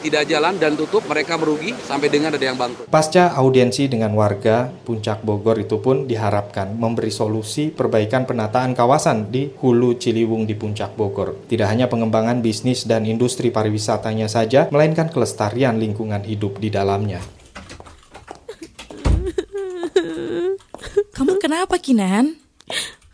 tidak 0.01 0.25
jalan 0.27 0.57
dan 0.57 0.74
tutup, 0.74 1.05
mereka 1.05 1.38
merugi 1.38 1.71
sampai 1.86 2.09
dengan 2.09 2.36
ada 2.36 2.43
yang 2.43 2.57
bangkrut. 2.57 2.89
Pasca 2.89 3.31
audiensi 3.38 3.68
dengan 3.69 4.09
warga, 4.17 4.73
Puncak 4.83 5.21
Bogor 5.21 5.61
itu 5.61 5.77
pun 5.77 6.09
diharapkan 6.09 6.73
memberi 6.73 7.13
solusi 7.13 7.69
perbaikan 7.69 8.25
penataan 8.25 8.73
kawasan 8.73 9.29
di 9.29 9.53
Hulu 9.61 10.01
Ciliwung 10.01 10.49
di 10.49 10.57
Puncak 10.57 10.97
Bogor. 10.97 11.45
Tidak 11.45 11.69
hanya 11.69 11.85
pengembangan 11.85 12.41
bisnis 12.41 12.89
dan 12.89 13.05
industri 13.05 13.53
pariwisatanya 13.53 14.25
saja, 14.25 14.65
melainkan 14.73 15.13
kelestarian 15.13 15.77
lingkungan 15.77 16.25
hidup 16.25 16.57
di 16.57 16.73
dalamnya. 16.73 17.21
Kamu 21.13 21.38
kenapa, 21.38 21.77
Kinan? 21.77 22.33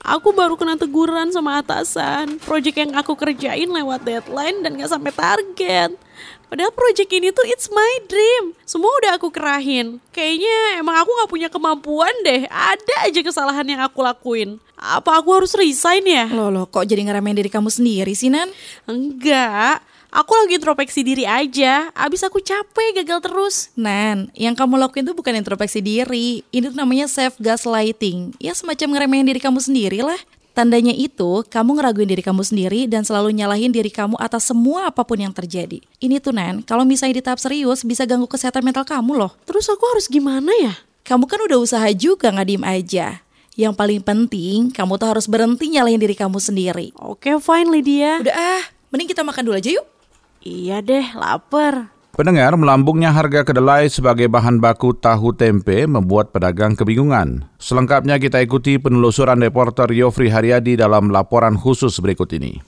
Aku 0.06 0.38
baru 0.38 0.54
kena 0.54 0.78
teguran 0.78 1.34
sama 1.34 1.60
atasan. 1.60 2.38
Project 2.40 2.78
yang 2.78 2.94
aku 2.94 3.18
kerjain 3.18 3.66
lewat 3.66 4.06
deadline 4.06 4.62
dan 4.62 4.78
gak 4.78 4.94
sampai 4.94 5.10
target. 5.10 6.05
Padahal 6.48 6.72
project 6.72 7.10
ini 7.12 7.34
tuh 7.34 7.46
it's 7.50 7.68
my 7.72 7.94
dream. 8.08 8.56
Semua 8.64 8.92
udah 9.02 9.18
aku 9.18 9.34
kerahin. 9.34 10.00
Kayaknya 10.16 10.80
emang 10.80 11.02
aku 11.02 11.12
gak 11.12 11.32
punya 11.32 11.48
kemampuan 11.52 12.14
deh. 12.24 12.48
Ada 12.48 13.10
aja 13.10 13.20
kesalahan 13.20 13.66
yang 13.66 13.82
aku 13.84 14.00
lakuin. 14.00 14.62
Apa 14.76 15.20
aku 15.20 15.36
harus 15.36 15.56
resign 15.56 16.06
ya? 16.06 16.28
Loh, 16.30 16.52
loh 16.52 16.68
kok 16.68 16.86
jadi 16.86 17.02
ngeremehin 17.04 17.40
diri 17.40 17.52
kamu 17.52 17.72
sendiri 17.72 18.14
sih, 18.14 18.30
Nan? 18.30 18.52
Enggak. 18.86 19.84
Aku 20.16 20.32
lagi 20.32 20.56
introspeksi 20.56 21.04
diri 21.04 21.28
aja. 21.28 21.92
Abis 21.92 22.24
aku 22.24 22.40
capek 22.40 23.04
gagal 23.04 23.20
terus. 23.20 23.56
Nan, 23.76 24.32
yang 24.32 24.56
kamu 24.56 24.80
lakuin 24.80 25.04
tuh 25.04 25.12
bukan 25.12 25.36
introspeksi 25.36 25.84
diri. 25.84 26.40
Ini 26.56 26.72
tuh 26.72 26.78
namanya 26.80 27.12
self 27.12 27.36
gaslighting. 27.36 28.32
Ya 28.40 28.56
semacam 28.56 28.96
ngeremehin 28.96 29.28
diri 29.28 29.44
kamu 29.44 29.60
sendiri 29.60 30.00
lah. 30.08 30.16
Tandanya 30.56 30.96
itu, 30.96 31.44
kamu 31.52 31.76
ngeraguin 31.76 32.08
diri 32.08 32.24
kamu 32.24 32.40
sendiri 32.40 32.88
dan 32.88 33.04
selalu 33.04 33.36
nyalahin 33.36 33.76
diri 33.76 33.92
kamu 33.92 34.16
atas 34.16 34.48
semua 34.48 34.88
apa 34.88 35.04
pun 35.04 35.20
yang 35.20 35.36
terjadi. 35.36 35.84
Ini 36.00 36.24
tuh 36.24 36.32
Nan, 36.32 36.64
kalau 36.64 36.88
misalnya 36.88 37.20
di 37.20 37.24
tahap 37.28 37.44
serius 37.44 37.84
bisa 37.84 38.08
ganggu 38.08 38.24
kesehatan 38.24 38.64
mental 38.64 38.88
kamu 38.88 39.20
loh. 39.20 39.36
Terus 39.44 39.68
aku 39.68 39.84
harus 39.92 40.08
gimana 40.08 40.48
ya? 40.64 40.80
Kamu 41.04 41.28
kan 41.28 41.44
udah 41.44 41.60
usaha 41.60 41.84
juga 41.92 42.32
nggak 42.32 42.48
diem 42.48 42.64
aja. 42.64 43.08
Yang 43.60 43.74
paling 43.76 44.00
penting, 44.00 44.72
kamu 44.72 44.96
tuh 44.96 45.08
harus 45.12 45.28
berhenti 45.28 45.76
nyalahin 45.76 46.00
diri 46.00 46.16
kamu 46.16 46.40
sendiri. 46.40 46.96
Oke, 47.04 47.36
fine 47.44 47.68
Lydia. 47.68 48.24
Udah 48.24 48.36
ah, 48.36 48.64
mending 48.96 49.12
kita 49.12 49.28
makan 49.28 49.52
dulu 49.52 49.60
aja 49.60 49.76
yuk. 49.76 49.84
Iya 50.40 50.80
deh, 50.80 51.04
lapar. 51.20 51.95
Pendengar, 52.16 52.56
melambungnya 52.56 53.12
harga 53.12 53.44
kedelai 53.44 53.92
sebagai 53.92 54.32
bahan 54.32 54.64
baku 54.64 54.96
tahu 54.96 55.36
tempe 55.36 55.84
membuat 55.84 56.32
pedagang 56.32 56.72
kebingungan. 56.72 57.44
Selengkapnya 57.60 58.16
kita 58.24 58.40
ikuti 58.40 58.80
penelusuran 58.80 59.36
reporter 59.44 59.92
Yofri 59.92 60.32
Haryadi 60.32 60.80
dalam 60.80 61.12
laporan 61.12 61.60
khusus 61.60 62.00
berikut 62.00 62.32
ini. 62.32 62.64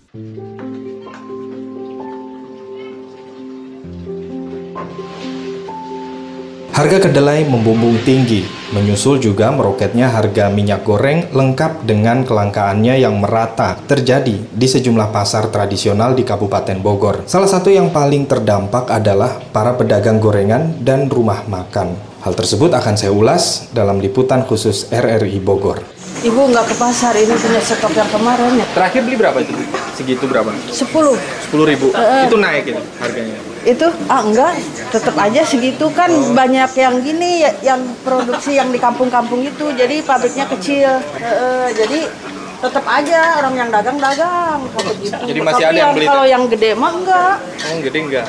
Harga 6.78 7.10
kedelai 7.10 7.42
membumbung 7.50 7.98
tinggi, 8.06 8.46
menyusul 8.70 9.18
juga 9.18 9.50
meroketnya 9.50 10.14
harga 10.14 10.54
minyak 10.54 10.86
goreng 10.86 11.26
lengkap 11.34 11.90
dengan 11.90 12.22
kelangkaannya 12.22 13.02
yang 13.02 13.18
merata 13.18 13.82
terjadi 13.90 14.38
di 14.38 14.68
sejumlah 14.70 15.10
pasar 15.10 15.50
tradisional 15.50 16.14
di 16.14 16.22
Kabupaten 16.22 16.78
Bogor. 16.78 17.26
Salah 17.26 17.50
satu 17.50 17.74
yang 17.74 17.90
paling 17.90 18.30
terdampak 18.30 18.94
adalah 18.94 19.42
para 19.50 19.74
pedagang 19.74 20.22
gorengan 20.22 20.78
dan 20.86 21.10
rumah 21.10 21.42
makan. 21.50 21.98
Hal 22.22 22.38
tersebut 22.38 22.70
akan 22.70 22.94
saya 22.94 23.10
ulas 23.10 23.74
dalam 23.74 23.98
liputan 23.98 24.46
khusus 24.46 24.86
RRI 24.94 25.42
Bogor. 25.42 25.82
Ibu 26.22 26.54
nggak 26.54 26.66
ke 26.70 26.76
pasar, 26.78 27.18
ini 27.18 27.34
punya 27.42 27.58
stok 27.58 27.90
yang 27.98 28.10
kemarin 28.14 28.54
ya. 28.54 28.70
Terakhir 28.78 29.02
beli 29.02 29.18
berapa 29.18 29.38
itu? 29.42 29.50
Segitu 29.98 30.30
berapa? 30.30 30.54
10. 30.70 30.78
10 30.78 31.58
ribu. 31.74 31.90
Uh, 31.90 32.30
itu 32.30 32.38
naik 32.38 32.70
itu 32.70 32.82
harganya. 33.02 33.47
Itu 33.64 33.88
ah 34.12 34.22
enggak, 34.22 34.60
tetap 34.92 35.16
aja 35.18 35.42
segitu 35.48 35.90
kan 35.96 36.12
oh. 36.12 36.34
banyak 36.36 36.72
yang 36.78 36.96
gini 37.02 37.46
ya, 37.46 37.52
yang 37.74 37.82
produksi 38.04 38.58
yang 38.60 38.70
di 38.70 38.80
kampung-kampung 38.80 39.42
itu. 39.46 39.72
Jadi 39.74 40.04
pabriknya 40.04 40.46
kecil. 40.50 41.02
Uh, 41.22 41.68
jadi 41.74 42.10
tetap 42.58 42.86
aja 42.90 43.38
orang 43.38 43.54
yang 43.54 43.70
dagang 43.70 44.02
dagang 44.02 44.66
gitu. 44.98 45.14
Jadi 45.14 45.40
masih 45.46 45.64
Tapi 45.64 45.74
ada 45.78 45.80
yang, 45.80 45.94
beli. 45.94 46.08
Kalau 46.10 46.26
yang 46.26 46.44
gede 46.50 46.70
mah 46.74 46.92
enggak. 46.94 47.36
Oh, 47.38 47.70
yang 47.70 47.82
gede 47.86 48.00
enggak. 48.02 48.28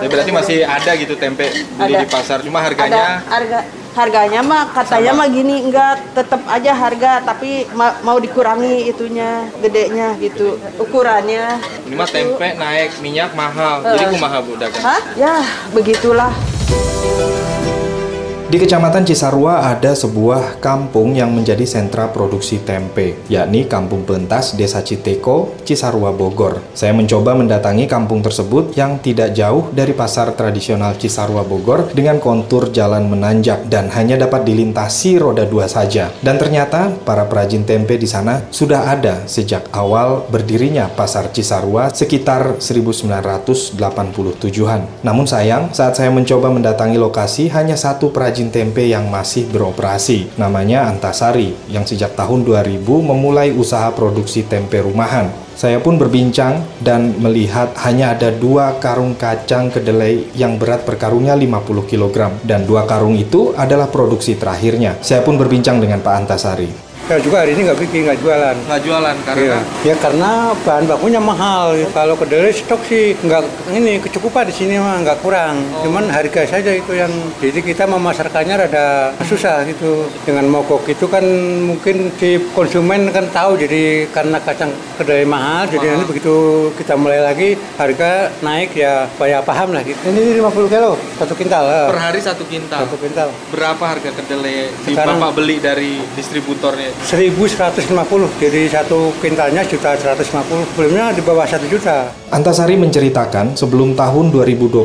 Jadi 0.00 0.08
berarti 0.08 0.32
masih 0.32 0.58
ada 0.64 0.90
gitu 0.96 1.14
tempe 1.20 1.46
beli 1.52 1.94
ada. 1.94 2.02
di 2.04 2.08
pasar. 2.08 2.38
Cuma 2.40 2.64
harganya 2.64 3.20
ada, 3.20 3.28
harga 3.28 3.58
harganya 3.98 4.40
mah 4.46 4.70
katanya 4.70 5.10
Sama. 5.10 5.26
mah 5.26 5.28
gini 5.34 5.56
enggak 5.66 5.98
tetap 6.14 6.42
aja 6.46 6.72
harga 6.72 7.12
tapi 7.26 7.66
ma 7.74 7.98
mau 8.06 8.22
dikurangi 8.22 8.86
itunya 8.86 9.50
gedenya 9.58 10.14
gitu 10.22 10.54
ukurannya 10.78 11.58
ini 11.90 11.94
mah 11.98 12.06
tempe 12.06 12.48
naik 12.54 12.94
minyak 13.02 13.34
mahal 13.34 13.82
uh. 13.82 13.90
jadi 13.98 14.04
kumaha 14.14 14.38
bu 14.46 14.54
dagang 14.54 14.84
Hah? 14.86 15.02
ya 15.18 15.42
begitulah 15.74 16.30
di 18.48 18.56
Kecamatan 18.56 19.04
Cisarua 19.04 19.60
ada 19.60 19.92
sebuah 19.92 20.64
kampung 20.64 21.12
yang 21.12 21.28
menjadi 21.36 21.68
sentra 21.68 22.08
produksi 22.08 22.56
tempe, 22.64 23.20
yakni 23.28 23.68
Kampung 23.68 24.08
Pentas 24.08 24.56
Desa 24.56 24.80
Citeko, 24.80 25.52
Cisarua, 25.68 26.16
Bogor. 26.16 26.56
Saya 26.72 26.96
mencoba 26.96 27.36
mendatangi 27.36 27.84
kampung 27.84 28.24
tersebut 28.24 28.72
yang 28.72 29.04
tidak 29.04 29.36
jauh 29.36 29.68
dari 29.76 29.92
pasar 29.92 30.32
tradisional 30.32 30.96
Cisarua, 30.96 31.44
Bogor 31.44 31.92
dengan 31.92 32.16
kontur 32.16 32.72
jalan 32.72 33.12
menanjak 33.12 33.68
dan 33.68 33.92
hanya 33.92 34.16
dapat 34.16 34.48
dilintasi 34.48 35.20
roda 35.20 35.44
dua 35.44 35.68
saja. 35.68 36.08
Dan 36.24 36.40
ternyata 36.40 36.88
para 37.04 37.28
perajin 37.28 37.68
tempe 37.68 38.00
di 38.00 38.08
sana 38.08 38.48
sudah 38.48 38.88
ada 38.88 39.28
sejak 39.28 39.68
awal 39.76 40.24
berdirinya 40.32 40.88
pasar 40.88 41.28
Cisarua 41.36 41.92
sekitar 41.92 42.64
1987-an. 42.64 45.04
Namun 45.04 45.28
sayang, 45.28 45.68
saat 45.76 46.00
saya 46.00 46.08
mencoba 46.08 46.48
mendatangi 46.48 46.96
lokasi 46.96 47.52
hanya 47.52 47.76
satu 47.76 48.08
perajin 48.08 48.37
perajin 48.38 48.54
tempe 48.54 48.86
yang 48.86 49.10
masih 49.10 49.50
beroperasi. 49.50 50.38
Namanya 50.38 50.86
Antasari, 50.86 51.58
yang 51.66 51.82
sejak 51.82 52.14
tahun 52.14 52.46
2000 52.46 52.86
memulai 52.86 53.50
usaha 53.50 53.90
produksi 53.90 54.46
tempe 54.46 54.78
rumahan. 54.78 55.26
Saya 55.58 55.82
pun 55.82 55.98
berbincang 55.98 56.62
dan 56.78 57.18
melihat 57.18 57.74
hanya 57.82 58.14
ada 58.14 58.30
dua 58.30 58.78
karung 58.78 59.18
kacang 59.18 59.74
kedelai 59.74 60.30
yang 60.38 60.54
berat 60.54 60.86
per 60.86 60.94
karungnya 61.02 61.34
50 61.34 61.82
kg. 61.90 62.38
Dan 62.46 62.62
dua 62.62 62.86
karung 62.86 63.18
itu 63.18 63.50
adalah 63.58 63.90
produksi 63.90 64.38
terakhirnya. 64.38 64.94
Saya 65.02 65.26
pun 65.26 65.34
berbincang 65.34 65.82
dengan 65.82 65.98
Pak 65.98 66.14
Antasari. 66.14 66.87
Ya 67.08 67.16
juga 67.24 67.40
hari 67.40 67.56
ini 67.56 67.64
nggak 67.64 67.80
bikin, 67.88 68.04
nggak 68.04 68.20
jualan. 68.20 68.56
Nggak 68.68 68.82
jualan 68.84 69.16
karena? 69.24 69.40
Ya, 69.40 69.58
ya 69.80 69.94
karena 69.96 70.52
bahan 70.60 70.84
bakunya 70.84 71.16
mahal. 71.16 71.72
Kalau 71.96 72.20
kedelai 72.20 72.52
stok 72.52 72.84
sih 72.84 73.16
nggak 73.24 73.72
ini 73.72 73.96
kecukupan 73.96 74.44
di 74.44 74.52
sini 74.52 74.76
mah 74.76 75.00
nggak 75.00 75.24
kurang. 75.24 75.56
Oh. 75.72 75.88
Cuman 75.88 76.12
harga 76.12 76.44
saja 76.44 76.68
itu 76.68 76.92
yang 76.92 77.08
jadi 77.40 77.64
kita 77.64 77.88
memasarkannya 77.88 78.54
rada 78.60 79.16
susah 79.24 79.64
gitu. 79.64 80.04
Dengan 80.28 80.52
mogok 80.52 80.84
itu 80.84 81.08
kan 81.08 81.24
mungkin 81.64 82.12
si 82.20 82.44
konsumen 82.52 83.08
kan 83.08 83.24
tahu 83.32 83.56
jadi 83.56 84.04
karena 84.12 84.36
kacang 84.44 84.68
kedelai 85.00 85.24
mahal. 85.24 85.64
Jadi 85.64 85.88
nanti 85.88 86.04
begitu 86.12 86.68
kita 86.76 86.92
mulai 87.00 87.24
lagi 87.24 87.56
harga 87.80 88.28
naik 88.44 88.76
ya 88.76 89.08
supaya 89.16 89.40
paham 89.40 89.72
lah 89.72 89.80
gitu. 89.80 89.96
Ini 90.12 90.44
50 90.44 90.68
kilo 90.68 91.00
satu 91.16 91.32
kintal. 91.32 91.88
Per 91.88 91.96
hari 92.04 92.20
satu 92.20 92.44
kintal. 92.44 92.84
Satu 92.84 93.00
kintal. 93.00 93.32
Berapa 93.48 93.96
harga 93.96 94.12
kedelai 94.12 94.68
di 94.84 94.92
Bapak 94.92 95.32
beli 95.32 95.56
dari 95.56 96.04
distributornya? 96.12 96.97
1150 97.06 98.42
jadi 98.42 98.62
satu 98.66 99.14
kintalnya 99.22 99.62
juta 99.66 99.94
150 99.94 100.74
sebelumnya 100.74 101.14
di 101.14 101.22
bawah 101.22 101.46
satu 101.46 101.66
juta 101.70 102.10
Antasari 102.28 102.76
menceritakan 102.76 103.56
sebelum 103.56 103.96
tahun 103.96 104.28
2022 104.28 104.84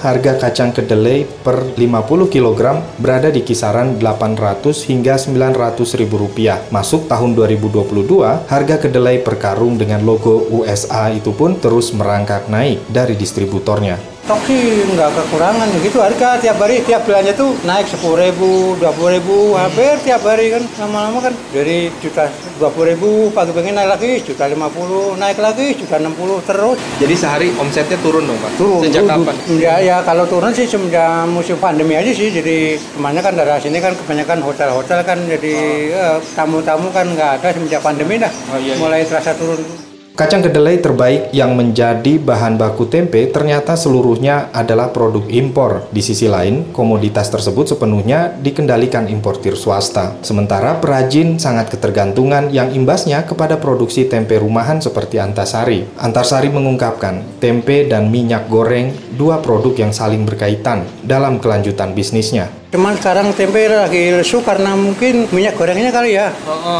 harga 0.00 0.32
kacang 0.40 0.72
kedelai 0.72 1.28
per 1.28 1.76
50 1.76 2.32
kg 2.32 2.80
berada 2.96 3.28
di 3.28 3.44
kisaran 3.44 4.00
800 4.00 4.88
hingga 4.88 5.20
900 5.20 6.00
ribu 6.00 6.16
rupiah. 6.24 6.56
Masuk 6.72 7.04
tahun 7.04 7.36
2022 7.36 8.48
harga 8.48 8.76
kedelai 8.80 9.20
per 9.20 9.36
karung 9.36 9.76
dengan 9.76 10.00
logo 10.08 10.48
USA 10.56 11.12
itu 11.12 11.36
pun 11.36 11.60
terus 11.60 11.92
merangkak 11.92 12.48
naik 12.48 12.80
dari 12.88 13.12
distributornya. 13.12 14.00
Stok 14.30 14.46
sih 14.46 14.86
nggak 14.94 15.10
kekurangan 15.10 15.66
gitu 15.82 15.98
harga 15.98 16.38
tiap 16.38 16.62
hari 16.62 16.86
tiap 16.86 17.02
belanja 17.02 17.34
tuh 17.34 17.50
naik 17.66 17.90
sepuluh 17.90 18.14
ribu 18.14 18.78
dua 18.78 18.94
puluh 18.94 19.18
ribu 19.18 19.58
hampir 19.58 19.98
tiap 20.06 20.22
hari 20.22 20.54
kan 20.54 20.62
lama-lama 20.78 21.18
kan. 21.18 21.34
Dari 21.50 21.90
juta 21.98 22.30
dua 22.62 22.70
puluh 22.70 22.94
ribu 22.94 23.34
pagi 23.34 23.50
pengen 23.50 23.74
naik 23.74 23.90
lagi 23.90 24.22
juta 24.22 24.46
lima 24.46 24.70
puluh 24.70 25.18
naik 25.18 25.34
lagi 25.34 25.74
juta 25.74 25.98
enam 25.98 26.14
puluh 26.14 26.38
terus. 26.46 26.78
Jadi 27.02 27.14
sehari 27.18 27.50
omsetnya 27.58 27.98
turun 28.06 28.22
dong 28.22 28.38
Pak? 28.38 28.54
turun 28.54 28.86
Sejak 28.86 29.02
kapan? 29.10 29.34
ya 29.58 29.82
ya 29.82 29.96
kalau 30.06 30.22
turun 30.30 30.54
sih 30.54 30.70
semenjak 30.70 31.26
musim 31.26 31.58
pandemi 31.58 31.98
aja 31.98 32.14
sih. 32.14 32.30
Jadi 32.30 32.78
ke 32.78 32.98
mana 33.02 33.18
kan 33.18 33.34
daerah 33.34 33.58
sini 33.58 33.82
kan 33.82 33.98
kebanyakan 33.98 34.46
hotel-hotel 34.46 35.02
kan 35.02 35.18
jadi 35.26 35.54
eh, 35.90 36.16
tamu-tamu 36.38 36.86
kan 36.94 37.10
nggak 37.18 37.42
ada 37.42 37.50
semenjak 37.50 37.82
pandemi 37.82 38.14
dah. 38.14 38.30
Iya, 38.54 38.62
iya. 38.62 38.74
mulai 38.78 39.02
terasa 39.02 39.34
turun 39.34 39.89
Kacang 40.10 40.44
kedelai 40.44 40.76
terbaik 40.84 41.32
yang 41.32 41.56
menjadi 41.56 42.20
bahan 42.20 42.60
baku 42.60 42.84
tempe 42.92 43.24
ternyata 43.32 43.72
seluruhnya 43.72 44.52
adalah 44.52 44.92
produk 44.92 45.24
impor. 45.32 45.88
Di 45.88 46.04
sisi 46.04 46.28
lain, 46.28 46.76
komoditas 46.76 47.32
tersebut 47.32 47.72
sepenuhnya 47.72 48.36
dikendalikan 48.36 49.08
importir 49.08 49.56
swasta. 49.56 50.20
Sementara 50.20 50.76
perajin 50.76 51.40
sangat 51.40 51.72
ketergantungan 51.72 52.52
yang 52.52 52.68
imbasnya 52.68 53.24
kepada 53.24 53.56
produksi 53.56 54.12
tempe 54.12 54.36
rumahan 54.36 54.84
seperti 54.84 55.16
Antasari. 55.16 55.88
Antasari 55.96 56.52
mengungkapkan, 56.52 57.40
tempe 57.40 57.88
dan 57.88 58.12
minyak 58.12 58.44
goreng 58.52 58.92
dua 59.16 59.40
produk 59.40 59.72
yang 59.88 59.92
saling 59.96 60.28
berkaitan 60.28 60.84
dalam 61.00 61.40
kelanjutan 61.40 61.96
bisnisnya. 61.96 62.59
Cuman 62.70 62.94
sekarang 63.02 63.34
tempe 63.34 63.66
lagi 63.66 64.14
lesu 64.14 64.38
karena 64.46 64.78
mungkin 64.78 65.26
minyak 65.34 65.58
gorengnya 65.58 65.90
kali 65.90 66.14
ya. 66.14 66.30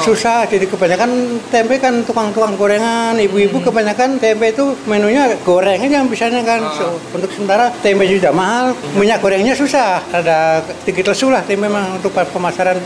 Susah, 0.07 0.47
jadi 0.47 0.63
kebanyakan 0.71 1.43
tempe 1.51 1.83
kan 1.83 2.07
tukang-tukang 2.07 2.55
gorengan, 2.55 3.19
ibu-ibu 3.19 3.59
kebanyakan 3.59 4.23
tempe 4.23 4.55
itu 4.55 4.79
menunya 4.87 5.35
goreng 5.43 5.83
aja 5.83 6.07
bisanya 6.07 6.47
kan. 6.47 6.63
So, 6.79 6.95
untuk 7.11 7.35
sementara 7.35 7.75
tempe 7.83 8.07
sudah 8.07 8.31
mahal, 8.31 8.79
minyak 8.95 9.19
gorengnya 9.19 9.59
susah. 9.59 9.99
Ada 10.15 10.63
sedikit 10.87 11.11
lesu 11.11 11.27
lah 11.27 11.43
tempe 11.43 11.67
mah 11.67 11.99
untuk 11.99 12.15
pemasaran. 12.15 12.79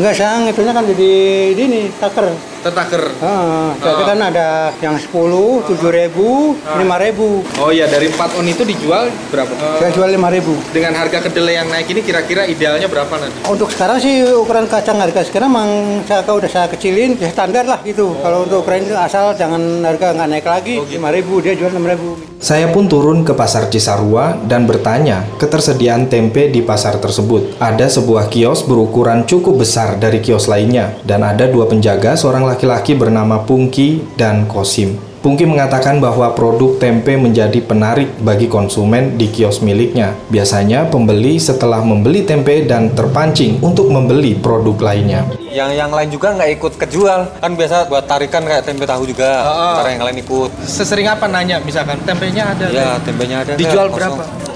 Enggak 0.00 0.16
sang, 0.16 0.48
itunya 0.48 0.72
kan 0.72 0.88
jadi 0.88 1.12
ini 1.52 1.92
taker. 2.00 2.32
Tetaker. 2.58 3.22
Ah, 3.22 3.70
jadi 3.78 4.02
kan 4.02 4.18
ada 4.18 4.74
yang 4.82 4.98
10, 4.98 5.62
7 5.68 5.94
ribu, 5.94 6.58
5 6.58 6.96
ribu. 6.98 7.46
Oh 7.62 7.70
iya, 7.70 7.86
dari 7.86 8.10
4 8.10 8.40
on 8.40 8.46
itu 8.50 8.66
dijual 8.66 9.06
berapa? 9.30 9.52
Saya 9.78 9.94
jual 9.94 10.10
5 10.10 10.26
ribu. 10.32 10.58
Dengan 10.74 10.96
harga 10.98 11.22
kedelai 11.22 11.62
yang 11.62 11.70
naik 11.70 11.86
ini 11.92 12.02
kira-kira 12.02 12.37
idealnya 12.46 12.86
berapa 12.86 13.10
nanti? 13.18 13.42
Untuk 13.48 13.72
sekarang 13.72 13.98
sih 13.98 14.22
ukuran 14.36 14.70
kacang 14.70 15.00
harga 15.00 15.26
sekarang 15.26 15.50
memang 15.50 15.70
saya 16.04 16.22
udah 16.22 16.50
saya 16.50 16.66
kecilin 16.70 17.16
ya 17.18 17.32
standar 17.32 17.64
lah 17.64 17.80
gitu. 17.82 18.14
Kalau 18.20 18.46
untuk 18.46 18.62
ukuran 18.62 18.84
itu 18.84 18.94
asal 18.94 19.34
jangan 19.34 19.82
harga 19.82 20.14
nggak 20.14 20.28
naik 20.28 20.46
lagi, 20.46 20.74
lima 20.92 21.08
ribu 21.10 21.40
dia 21.40 21.56
jual 21.56 21.72
enam 21.72 21.88
ribu. 21.88 22.20
Saya 22.38 22.70
pun 22.70 22.86
turun 22.86 23.26
ke 23.26 23.34
pasar 23.34 23.66
Cisarua 23.66 24.38
dan 24.46 24.62
bertanya 24.62 25.26
ketersediaan 25.42 26.06
tempe 26.06 26.46
di 26.46 26.62
pasar 26.62 27.02
tersebut. 27.02 27.58
Ada 27.58 27.90
sebuah 27.90 28.30
kios 28.30 28.62
berukuran 28.62 29.26
cukup 29.26 29.64
besar 29.64 29.98
dari 29.98 30.22
kios 30.22 30.46
lainnya 30.46 30.94
dan 31.02 31.26
ada 31.26 31.50
dua 31.50 31.66
penjaga 31.66 32.14
seorang 32.14 32.46
laki-laki 32.46 32.94
bernama 32.94 33.42
Pungki 33.42 34.04
dan 34.14 34.46
Kosim. 34.46 35.07
Pungki 35.18 35.46
mengatakan 35.46 35.98
bahwa 35.98 36.30
produk 36.34 36.78
tempe 36.78 37.18
menjadi 37.18 37.58
penarik 37.58 38.06
bagi 38.22 38.46
konsumen 38.46 39.18
di 39.18 39.26
kios 39.26 39.58
miliknya. 39.58 40.14
Biasanya 40.30 40.86
pembeli 40.86 41.42
setelah 41.42 41.82
membeli 41.82 42.22
tempe 42.22 42.62
dan 42.66 42.94
terpancing 42.94 43.58
untuk 43.58 43.90
membeli 43.90 44.38
produk 44.38 44.78
lainnya. 44.78 45.37
Yang 45.52 45.70
yang 45.72 45.90
lain 45.90 46.08
juga 46.12 46.34
nggak 46.36 46.50
ikut 46.60 46.72
kejual. 46.76 47.20
Kan 47.40 47.52
biasa 47.56 47.88
buat 47.88 48.04
tarikan 48.04 48.44
kayak 48.44 48.64
tempe 48.64 48.84
tahu 48.84 49.08
juga. 49.08 49.44
Oh, 49.44 49.80
oh. 49.80 49.88
yang 49.88 50.04
lain 50.04 50.18
ikut. 50.22 50.50
Sesering 50.64 51.08
apa 51.08 51.26
nanya 51.26 51.60
misalkan? 51.62 52.00
Tempenya 52.04 52.52
ada? 52.52 52.66
ya 52.68 52.96
tempenya 53.02 53.44
ada 53.44 53.52
Dijual 53.56 53.88
berapa? 53.92 54.22
Kosong. 54.22 54.46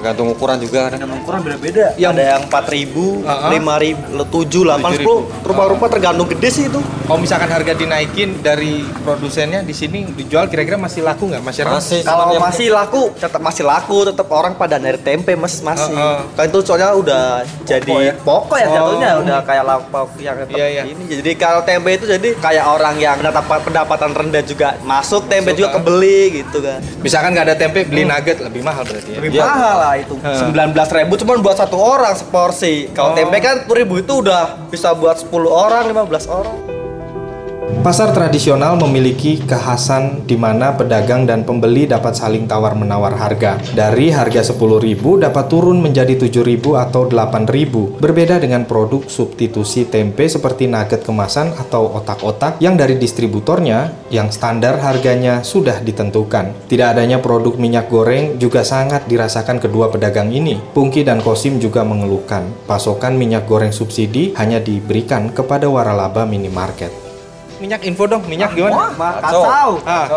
tergantung 0.00 0.32
ukuran 0.32 0.56
juga 0.64 0.88
ada. 0.88 0.96
Ukuran 1.04 1.40
beda-beda. 1.44 1.92
Ada 1.92 2.24
yang 2.36 2.42
4000 2.48 3.20
5000 3.52 4.32
7 4.32 4.64
80 4.64 5.44
rupa-rupa 5.44 5.86
tergantung 5.92 6.28
gede 6.28 6.48
sih 6.48 6.64
itu. 6.72 6.80
Kalau 6.80 7.20
misalkan 7.20 7.50
harga 7.52 7.72
dinaikin 7.76 8.40
dari 8.40 8.80
produsennya 9.04 9.60
di 9.60 9.74
sini 9.76 10.08
dijual 10.08 10.48
kira-kira 10.48 10.80
masih 10.80 11.04
laku 11.04 11.28
nggak 11.28 11.44
masyarakat? 11.44 12.04
kalau 12.06 12.36
masih 12.40 12.68
laku 12.72 13.02
tetap 13.12 13.40
masih 13.44 13.64
laku 13.68 13.96
tetap 14.08 14.28
orang 14.32 14.56
pada 14.56 14.80
nyari 14.80 14.96
tempe 14.96 15.36
mas 15.36 15.60
masih. 15.60 15.92
Heeh. 15.92 16.18
kan 16.32 16.44
itu 16.48 16.58
soalnya 16.64 16.88
udah 16.96 17.24
jadi 17.68 18.16
pokok 18.24 18.56
ya? 18.56 18.66
Oh. 18.68 18.74
jatuhnya 18.74 19.10
udah 19.20 19.38
kayak 19.44 19.64
lauk 19.68 19.84
yang 20.16 20.31
tetap 20.34 20.54
Iya, 20.54 20.66
iya. 20.68 20.82
ini. 20.84 21.04
Jadi 21.08 21.30
kalau 21.34 21.60
tempe 21.62 21.90
itu 21.92 22.04
jadi 22.04 22.28
kayak 22.36 22.64
orang 22.66 22.94
yang 22.96 23.16
pendapat 23.18 23.60
pendapatan 23.62 24.10
rendah 24.12 24.42
juga. 24.42 24.68
Masuk 24.82 25.26
tempe 25.26 25.52
juga 25.52 25.76
kebeli 25.76 26.42
gitu 26.42 26.58
kan. 26.58 26.80
Misalkan 27.00 27.32
nggak 27.32 27.46
ada 27.48 27.56
tempe 27.56 27.84
beli 27.84 28.02
nugget 28.02 28.40
lebih 28.40 28.62
mahal 28.62 28.82
berarti 28.82 29.10
ya? 29.12 29.18
lebih 29.20 29.38
mahal 29.38 29.76
lah 29.78 29.94
itu. 29.96 30.14
Sembilan 30.16 30.68
belas 30.72 30.88
ribu 30.90 31.12
cuma 31.18 31.32
buat 31.38 31.56
satu 31.56 31.76
orang 31.76 32.14
seporsi. 32.14 32.88
Kalau 32.90 33.12
Oh. 33.12 33.16
tempe 33.18 33.36
kan 33.38 33.60
sepuluh 33.60 33.78
ribu 33.78 33.94
itu 33.98 34.12
udah 34.24 34.62
bisa 34.68 34.96
buat 34.96 35.20
10 35.20 35.28
orang 35.48 35.84
15 35.84 36.24
orang 36.24 36.71
Pasar 37.82 38.14
tradisional 38.14 38.78
memiliki 38.78 39.42
kekhasan 39.42 40.22
di 40.22 40.38
mana 40.38 40.70
pedagang 40.70 41.26
dan 41.26 41.42
pembeli 41.42 41.90
dapat 41.90 42.14
saling 42.14 42.46
tawar-menawar 42.46 43.18
harga. 43.18 43.58
Dari 43.74 44.14
harga 44.14 44.54
10.000 44.54 45.02
dapat 45.18 45.44
turun 45.50 45.82
menjadi 45.82 46.14
7.000 46.14 46.62
atau 46.78 47.10
8.000. 47.10 47.98
Berbeda 47.98 48.38
dengan 48.38 48.70
produk 48.70 49.02
substitusi 49.10 49.90
tempe 49.90 50.30
seperti 50.30 50.70
nugget 50.70 51.02
kemasan 51.02 51.58
atau 51.58 51.90
otak-otak 51.98 52.62
yang 52.62 52.78
dari 52.78 52.94
distributornya 53.02 53.90
yang 54.14 54.30
standar 54.30 54.78
harganya 54.78 55.42
sudah 55.42 55.82
ditentukan. 55.82 56.54
Tidak 56.70 56.86
adanya 56.86 57.18
produk 57.18 57.58
minyak 57.58 57.90
goreng 57.90 58.38
juga 58.38 58.62
sangat 58.62 59.10
dirasakan 59.10 59.58
kedua 59.58 59.90
pedagang 59.90 60.30
ini. 60.30 60.54
Pungki 60.70 61.02
dan 61.02 61.18
Kosim 61.18 61.58
juga 61.58 61.82
mengeluhkan 61.82 62.46
pasokan 62.70 63.18
minyak 63.18 63.50
goreng 63.50 63.74
subsidi 63.74 64.30
hanya 64.38 64.62
diberikan 64.62 65.34
kepada 65.34 65.66
waralaba 65.66 66.22
minimarket 66.22 67.11
minyak 67.62 67.80
info 67.82 68.04
dong 68.04 68.22
minyak 68.24 68.50
gimana? 68.50 68.90
kacau 69.22 69.78
Ah. 69.82 70.10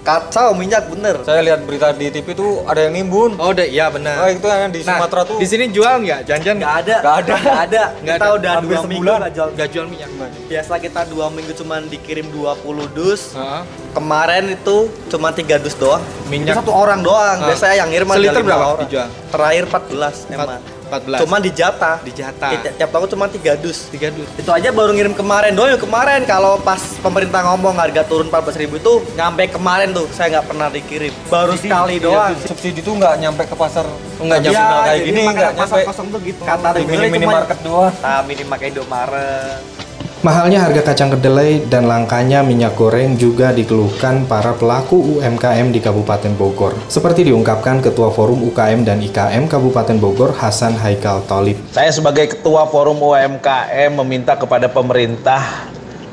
kacau 0.00 0.54
minyak 0.54 0.86
bener 0.86 1.18
saya 1.20 1.42
lihat 1.42 1.60
berita 1.62 1.90
di 1.90 2.06
TV 2.08 2.30
tuh 2.32 2.62
ada 2.64 2.78
yang 2.80 2.94
nimbun 2.94 3.34
Oh, 3.34 3.50
udah 3.50 3.66
iya 3.66 3.86
benar. 3.88 4.14
oh 4.18 4.28
itu 4.28 4.46
yang 4.46 4.70
di 4.70 4.80
Nah, 4.82 4.96
Sumatera 4.96 5.22
tuh 5.24 5.36
Di 5.36 5.46
sini 5.46 5.64
jual 5.68 5.94
nggak? 6.00 6.20
Janjian 6.22 6.54
nggak 6.56 6.74
ada 6.80 6.96
Nggak 6.96 7.16
ada. 7.18 7.32
nggak 7.34 7.60
ada 7.60 7.82
Nggak 8.02 8.16
kita 8.16 8.28
udah 8.32 8.50
Hampir 8.52 8.70
dua 8.70 8.82
minggu 8.84 9.04
nggak 9.12 9.32
jual 9.32 9.48
nggak 9.52 9.68
jual 9.68 9.86
minyak. 9.86 10.08
biasa 10.46 10.72
kita 10.78 11.00
dua 11.06 11.26
minggu 11.28 11.52
cuman 11.54 11.80
dikirim 11.88 12.26
20 12.28 12.62
dus 12.92 13.22
kemarin 13.90 14.44
itu 14.48 14.76
cuma 15.08 15.28
tiga 15.30 15.56
dus 15.56 15.74
doang 15.74 16.00
Minyak. 16.24 16.54
Itu 16.54 16.60
satu 16.60 16.72
orang 16.72 17.00
doang 17.00 17.36
Ah. 17.36 17.48
biasanya 17.48 17.74
yang 17.76 17.88
ngirim 17.88 18.06
ada 18.06 18.16
Seliter 18.16 18.36
lima 18.36 18.48
berapa 18.48 18.66
orang. 18.70 18.80
dijual? 18.84 19.08
terakhir 19.28 19.64
14 19.66 20.16
emang 20.30 20.48
14. 20.92 21.24
Cuma 21.24 21.36
dijatah. 21.38 21.96
Dijatah. 22.02 22.50
Tiap, 22.52 22.74
tiap 22.76 22.90
tahun 22.90 23.08
cuma 23.08 23.26
3 23.26 23.56
dus. 23.56 23.88
3 23.88 24.12
dus. 24.12 24.28
Itu 24.36 24.50
aja 24.50 24.68
baru 24.68 24.92
ngirim 24.92 25.12
kemarin 25.12 25.52
doang. 25.52 25.72
Kemarin 25.74 26.22
kalau 26.24 26.60
pas 26.60 26.80
pemerintah 27.00 27.40
ngomong 27.44 27.72
harga 27.72 28.04
turun 28.04 28.28
14.000 28.28 28.68
itu 28.76 28.92
nyampe 29.14 29.48
kemarin 29.48 29.90
tuh 29.90 30.04
saya 30.10 30.36
nggak 30.36 30.46
pernah 30.46 30.68
dikirim. 30.68 31.12
Baru 31.26 31.56
sekali 31.56 31.96
Iya, 31.96 32.04
doang. 32.04 32.32
subsidi 32.44 32.80
tuh 32.80 32.92
nggak 32.94 33.14
nyampe 33.18 33.42
ke 33.44 33.56
pasar 33.56 33.88
nggak 34.18 34.38
Iya, 34.38 34.50
nyampe 34.50 34.74
kayak 34.76 34.92
jadi 34.92 35.06
gini 35.08 35.22
nggak 35.24 35.52
pasar 35.54 35.76
nyampe 35.78 35.88
kosong 35.88 36.06
tuh 36.10 36.20
gitu. 36.22 36.42
Kata 36.44 36.68
Di 36.70 36.84
dengernya 36.84 37.08
mini 37.08 37.24
cuma- 37.24 37.36
market 37.38 37.58
doang 37.62 37.92
Nah, 37.98 38.20
mini 38.22 38.42
pakai 38.44 38.66
Indomaret. 38.68 39.60
Mahalnya 40.22 40.62
harga 40.62 40.86
kacang 40.86 41.18
kedelai 41.18 41.66
dan 41.66 41.90
langkanya 41.90 42.46
minyak 42.46 42.78
goreng 42.78 43.18
juga 43.18 43.50
dikeluhkan 43.50 44.30
para 44.30 44.54
pelaku 44.54 45.18
UMKM 45.18 45.74
di 45.74 45.82
Kabupaten 45.82 46.30
Bogor. 46.38 46.78
Seperti 46.86 47.26
diungkapkan 47.26 47.82
Ketua 47.82 48.14
Forum 48.14 48.38
UKM 48.46 48.86
dan 48.86 49.02
IKM 49.02 49.50
Kabupaten 49.50 49.98
Bogor 49.98 50.30
Hasan 50.30 50.78
Haikal 50.78 51.26
Tolib. 51.26 51.58
Saya 51.74 51.90
sebagai 51.90 52.38
ketua 52.38 52.70
forum 52.70 53.02
UMKM 53.02 53.98
meminta 53.98 54.38
kepada 54.38 54.70
pemerintah 54.70 55.66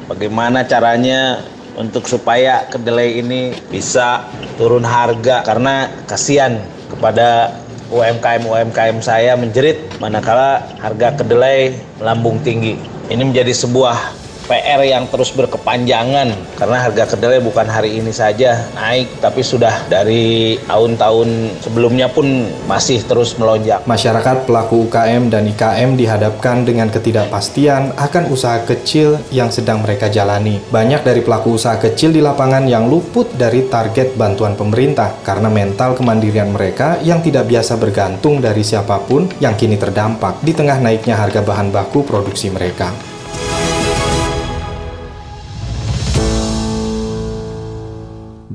bagaimana 0.09 0.65
caranya 0.65 1.45
untuk 1.77 2.09
supaya 2.09 2.65
kedelai 2.65 3.21
ini 3.21 3.53
bisa 3.69 4.25
turun 4.57 4.89
harga 4.89 5.45
karena 5.45 5.85
kasihan 6.09 6.57
kepada 6.89 7.61
UMKM 7.93 8.41
UMKM 8.41 9.05
saya 9.05 9.37
menjerit 9.37 9.85
manakala 10.01 10.65
harga 10.81 11.21
kedelai 11.21 11.77
melambung 12.01 12.41
tinggi. 12.41 12.97
Ini 13.09 13.25
menjadi 13.25 13.49
sebuah 13.49 14.28
PR 14.49 14.81
yang 14.81 15.05
terus 15.05 15.29
berkepanjangan 15.29 16.33
karena 16.57 16.77
harga 16.81 17.13
kedelai 17.13 17.37
bukan 17.37 17.69
hari 17.69 18.01
ini 18.01 18.09
saja 18.09 18.65
naik 18.73 19.21
tapi 19.21 19.45
sudah 19.45 19.85
dari 19.85 20.57
tahun-tahun 20.65 21.61
sebelumnya 21.61 22.09
pun 22.09 22.49
masih 22.65 23.05
terus 23.05 23.37
melonjak. 23.37 23.85
Masyarakat 23.85 24.49
pelaku 24.49 24.89
UKM 24.89 25.29
dan 25.29 25.45
IKM 25.45 25.93
dihadapkan 25.93 26.65
dengan 26.65 26.89
ketidakpastian 26.89 27.93
akan 27.93 28.33
usaha 28.33 28.57
kecil 28.65 29.21
yang 29.29 29.53
sedang 29.53 29.85
mereka 29.85 30.09
jalani. 30.09 30.57
Banyak 30.73 31.05
dari 31.05 31.21
pelaku 31.21 31.53
usaha 31.53 31.77
kecil 31.77 32.09
di 32.09 32.25
lapangan 32.25 32.65
yang 32.65 32.89
luput 32.89 33.29
dari 33.37 33.69
target 33.69 34.17
bantuan 34.17 34.57
pemerintah 34.57 35.13
karena 35.21 35.53
mental 35.53 35.93
kemandirian 35.93 36.49
mereka 36.49 36.97
yang 37.05 37.21
tidak 37.21 37.45
biasa 37.45 37.77
bergantung 37.77 38.41
dari 38.41 38.65
siapa 38.65 38.97
pun 39.05 39.29
yang 39.37 39.53
kini 39.53 39.77
terdampak 39.77 40.41
di 40.41 40.57
tengah 40.57 40.81
naiknya 40.81 41.13
harga 41.21 41.45
bahan 41.45 41.69
baku 41.69 42.01
produksi 42.01 42.49
mereka. 42.49 43.18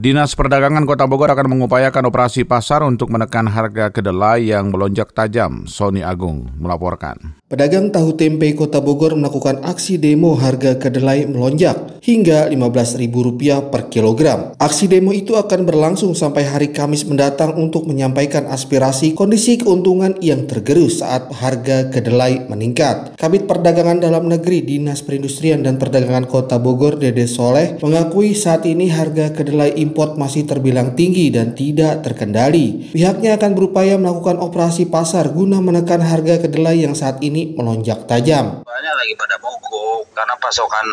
Dinas 0.04 0.36
Perdagangan 0.36 0.84
Kota 0.84 1.08
Bogor 1.08 1.32
akan 1.32 1.56
mengupayakan 1.56 2.12
operasi 2.12 2.44
pasar 2.44 2.84
untuk 2.84 3.08
menekan 3.08 3.48
harga 3.48 3.88
kedelai 3.88 4.52
yang 4.52 4.68
melonjak 4.68 5.16
tajam. 5.16 5.64
Sony 5.64 6.04
Agung 6.04 6.52
melaporkan. 6.60 7.40
Pedagang 7.54 7.94
tahu 7.94 8.18
tempe 8.18 8.50
Kota 8.58 8.82
Bogor 8.82 9.14
melakukan 9.14 9.62
aksi 9.62 9.94
demo 9.94 10.34
harga 10.34 10.74
kedelai 10.74 11.22
melonjak 11.30 12.02
hingga 12.02 12.50
Rp15.000 12.50 13.70
per 13.70 13.86
kilogram. 13.94 14.58
Aksi 14.58 14.90
demo 14.90 15.14
itu 15.14 15.38
akan 15.38 15.62
berlangsung 15.62 16.18
sampai 16.18 16.50
hari 16.50 16.74
Kamis 16.74 17.06
mendatang 17.06 17.54
untuk 17.54 17.86
menyampaikan 17.86 18.50
aspirasi 18.50 19.14
kondisi 19.14 19.62
keuntungan 19.62 20.18
yang 20.18 20.50
tergerus 20.50 20.98
saat 20.98 21.30
harga 21.30 21.94
kedelai 21.94 22.42
meningkat. 22.50 23.14
Kabit 23.14 23.46
Perdagangan 23.46 24.02
Dalam 24.02 24.26
Negeri 24.26 24.66
Dinas 24.66 25.06
Perindustrian 25.06 25.62
dan 25.62 25.78
Perdagangan 25.78 26.26
Kota 26.26 26.58
Bogor 26.58 26.98
Dede 26.98 27.30
Soleh 27.30 27.78
mengakui 27.78 28.34
saat 28.34 28.66
ini 28.66 28.90
harga 28.90 29.30
kedelai 29.30 29.78
import 29.78 30.18
masih 30.18 30.42
terbilang 30.42 30.98
tinggi 30.98 31.30
dan 31.30 31.54
tidak 31.54 32.02
terkendali. 32.02 32.90
Pihaknya 32.90 33.38
akan 33.38 33.54
berupaya 33.54 33.94
melakukan 33.94 34.42
operasi 34.42 34.90
pasar 34.90 35.30
guna 35.30 35.62
menekan 35.62 36.02
harga 36.02 36.42
kedelai 36.42 36.82
yang 36.82 36.98
saat 36.98 37.22
ini 37.22 37.43
melonjak 37.52 38.08
tajam. 38.08 38.64
Banyak 38.64 38.94
lagi 38.96 39.12
pada 39.20 39.36
mogok 39.44 40.08
karena 40.16 40.34
pasokan 40.40 40.86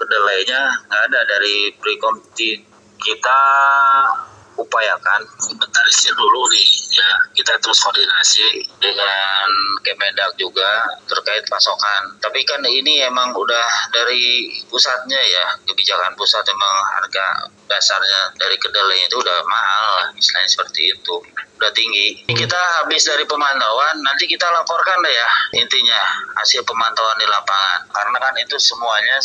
kedelainya 0.00 0.60
nggak 0.88 1.02
ada 1.12 1.20
dari 1.28 1.68
Prekomti 1.76 2.56
kita 3.00 3.40
upayakan 4.60 5.20
inventarisir 5.48 6.12
dulu 6.16 6.48
nih 6.52 6.68
ya. 6.92 7.10
Kita 7.36 7.56
terus 7.60 7.80
koordinasi 7.80 8.64
dengan 8.80 9.48
Kemendak 9.80 10.36
juga 10.36 10.84
terkait 11.08 11.44
pasokan. 11.48 12.20
Tapi 12.20 12.44
kan 12.44 12.60
ini 12.68 13.00
emang 13.04 13.32
udah 13.32 13.68
dari 13.96 14.52
pusatnya 14.68 15.16
ya 15.16 15.44
kebijakan 15.64 16.12
pusat 16.16 16.44
emang 16.44 16.76
harga 17.00 17.48
dasarnya 17.64 18.36
dari 18.36 18.60
kedelai 18.60 19.08
itu 19.08 19.16
udah 19.16 19.38
mahal 19.46 19.88
lah 19.96 20.08
istilahnya 20.18 20.50
seperti 20.50 20.92
itu 20.92 21.16
udah 21.60 21.72
tinggi. 21.76 22.24
Ini 22.24 22.32
kita 22.32 22.56
habis 22.80 23.04
dari 23.04 23.28
pemantauan 23.28 24.00
nanti 24.00 24.24
kita 24.24 24.48
laporkan 24.48 24.96
deh 25.04 25.12
ya 25.12 25.28
intinya 25.60 26.00
hasil 26.40 26.64
pemantauan 26.64 27.20
di 27.20 27.28
lapangan. 27.28 27.84
Karena 27.92 28.16
kan 28.16 28.34
itu 28.40 28.56
semuanya 28.56 29.20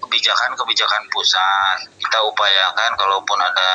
kebijakan-kebijakan 0.00 1.04
pusat. 1.12 1.84
Kita 2.00 2.24
upayakan 2.24 2.96
kalaupun 2.96 3.36
ada 3.36 3.70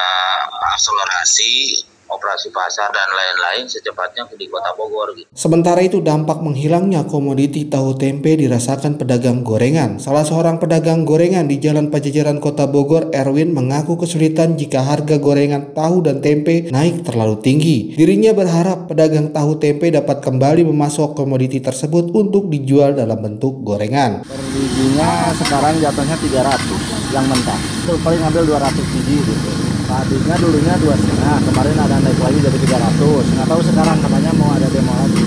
akselerasi 0.73 1.85
operasi 2.07 2.51
pasar 2.51 2.91
dan 2.91 3.09
lain-lain 3.11 3.65
secepatnya 3.67 4.27
di 4.35 4.47
Kota 4.47 4.71
Bogor. 4.75 5.15
Gitu. 5.15 5.27
Sementara 5.33 5.79
itu 5.83 5.99
dampak 5.99 6.39
menghilangnya 6.39 7.07
komoditi 7.07 7.67
tahu 7.67 7.95
tempe 7.95 8.35
dirasakan 8.35 8.99
pedagang 8.99 9.41
gorengan. 9.41 9.97
Salah 9.99 10.23
seorang 10.23 10.59
pedagang 10.59 11.03
gorengan 11.03 11.47
di 11.47 11.59
Jalan 11.59 11.89
Pajajaran 11.89 12.39
Kota 12.43 12.67
Bogor, 12.69 13.11
Erwin 13.11 13.51
mengaku 13.51 13.99
kesulitan 13.99 14.55
jika 14.55 14.83
harga 14.83 15.19
gorengan 15.19 15.75
tahu 15.75 16.05
dan 16.05 16.19
tempe 16.23 16.69
naik 16.69 17.03
terlalu 17.03 17.39
tinggi. 17.43 17.95
Dirinya 17.95 18.31
berharap 18.31 18.87
pedagang 18.87 19.31
tahu 19.31 19.59
tempe 19.59 19.91
dapat 19.91 20.23
kembali 20.23 20.67
memasok 20.67 21.17
komoditi 21.17 21.59
tersebut 21.59 22.13
untuk 22.13 22.47
dijual 22.47 22.95
dalam 22.95 23.19
bentuk 23.19 23.63
gorengan. 23.65 24.23
Per 24.23 24.41
bijinya 24.53 25.33
sekarang 25.35 25.79
jatuhnya 25.81 26.15
300 26.19 27.15
yang 27.15 27.25
mentah. 27.27 27.59
Itu 27.83 27.97
paling 28.01 28.19
ngambil 28.21 28.43
200 28.57 28.93
biji 28.93 29.17
gitu 29.21 29.72
tadinya 29.93 30.35
dulunya 30.41 30.73
dua 30.81 30.95
setengah 30.97 31.37
kemarin 31.45 31.77
ada 31.77 32.01
naik 32.01 32.17
lagi 32.17 32.39
jadi 32.41 32.57
300 32.65 32.97
nggak 33.37 33.45
tahu 33.45 33.61
sekarang 33.61 33.97
katanya 34.01 34.31
mau 34.33 34.49
ada 34.57 34.67
demo 34.73 34.93
lagi. 34.97 35.25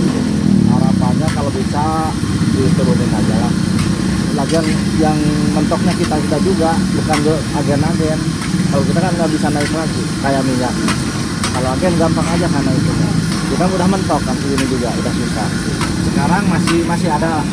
Harapannya 0.67 1.29
kalau 1.31 1.51
bisa 1.55 2.11
diturunin 2.51 3.11
aja 3.15 3.37
lah. 3.47 3.53
Lagian 4.35 4.67
yang 4.99 5.19
mentoknya 5.55 5.95
kita 5.95 6.17
kita 6.19 6.39
juga 6.43 6.75
bukan 6.75 7.19
agen-agen. 7.63 8.19
Kalau 8.67 8.83
kita 8.83 8.99
kan 8.99 9.13
nggak 9.15 9.31
bisa 9.31 9.47
naik 9.55 9.71
lagi 9.71 10.03
kayak 10.27 10.43
minyak. 10.43 10.75
Kalau 11.55 11.69
agen 11.71 11.95
gampang 11.95 12.27
aja 12.27 12.47
kan 12.51 12.63
naiknya. 12.67 13.11
Kita 13.47 13.65
udah 13.71 13.87
mentok 13.87 14.21
kan 14.27 14.35
ini 14.35 14.67
juga 14.67 14.91
udah 14.91 15.13
susah. 15.15 15.49
Sekarang 16.11 16.43
masih 16.51 16.83
masih 16.91 17.09
ada 17.15 17.47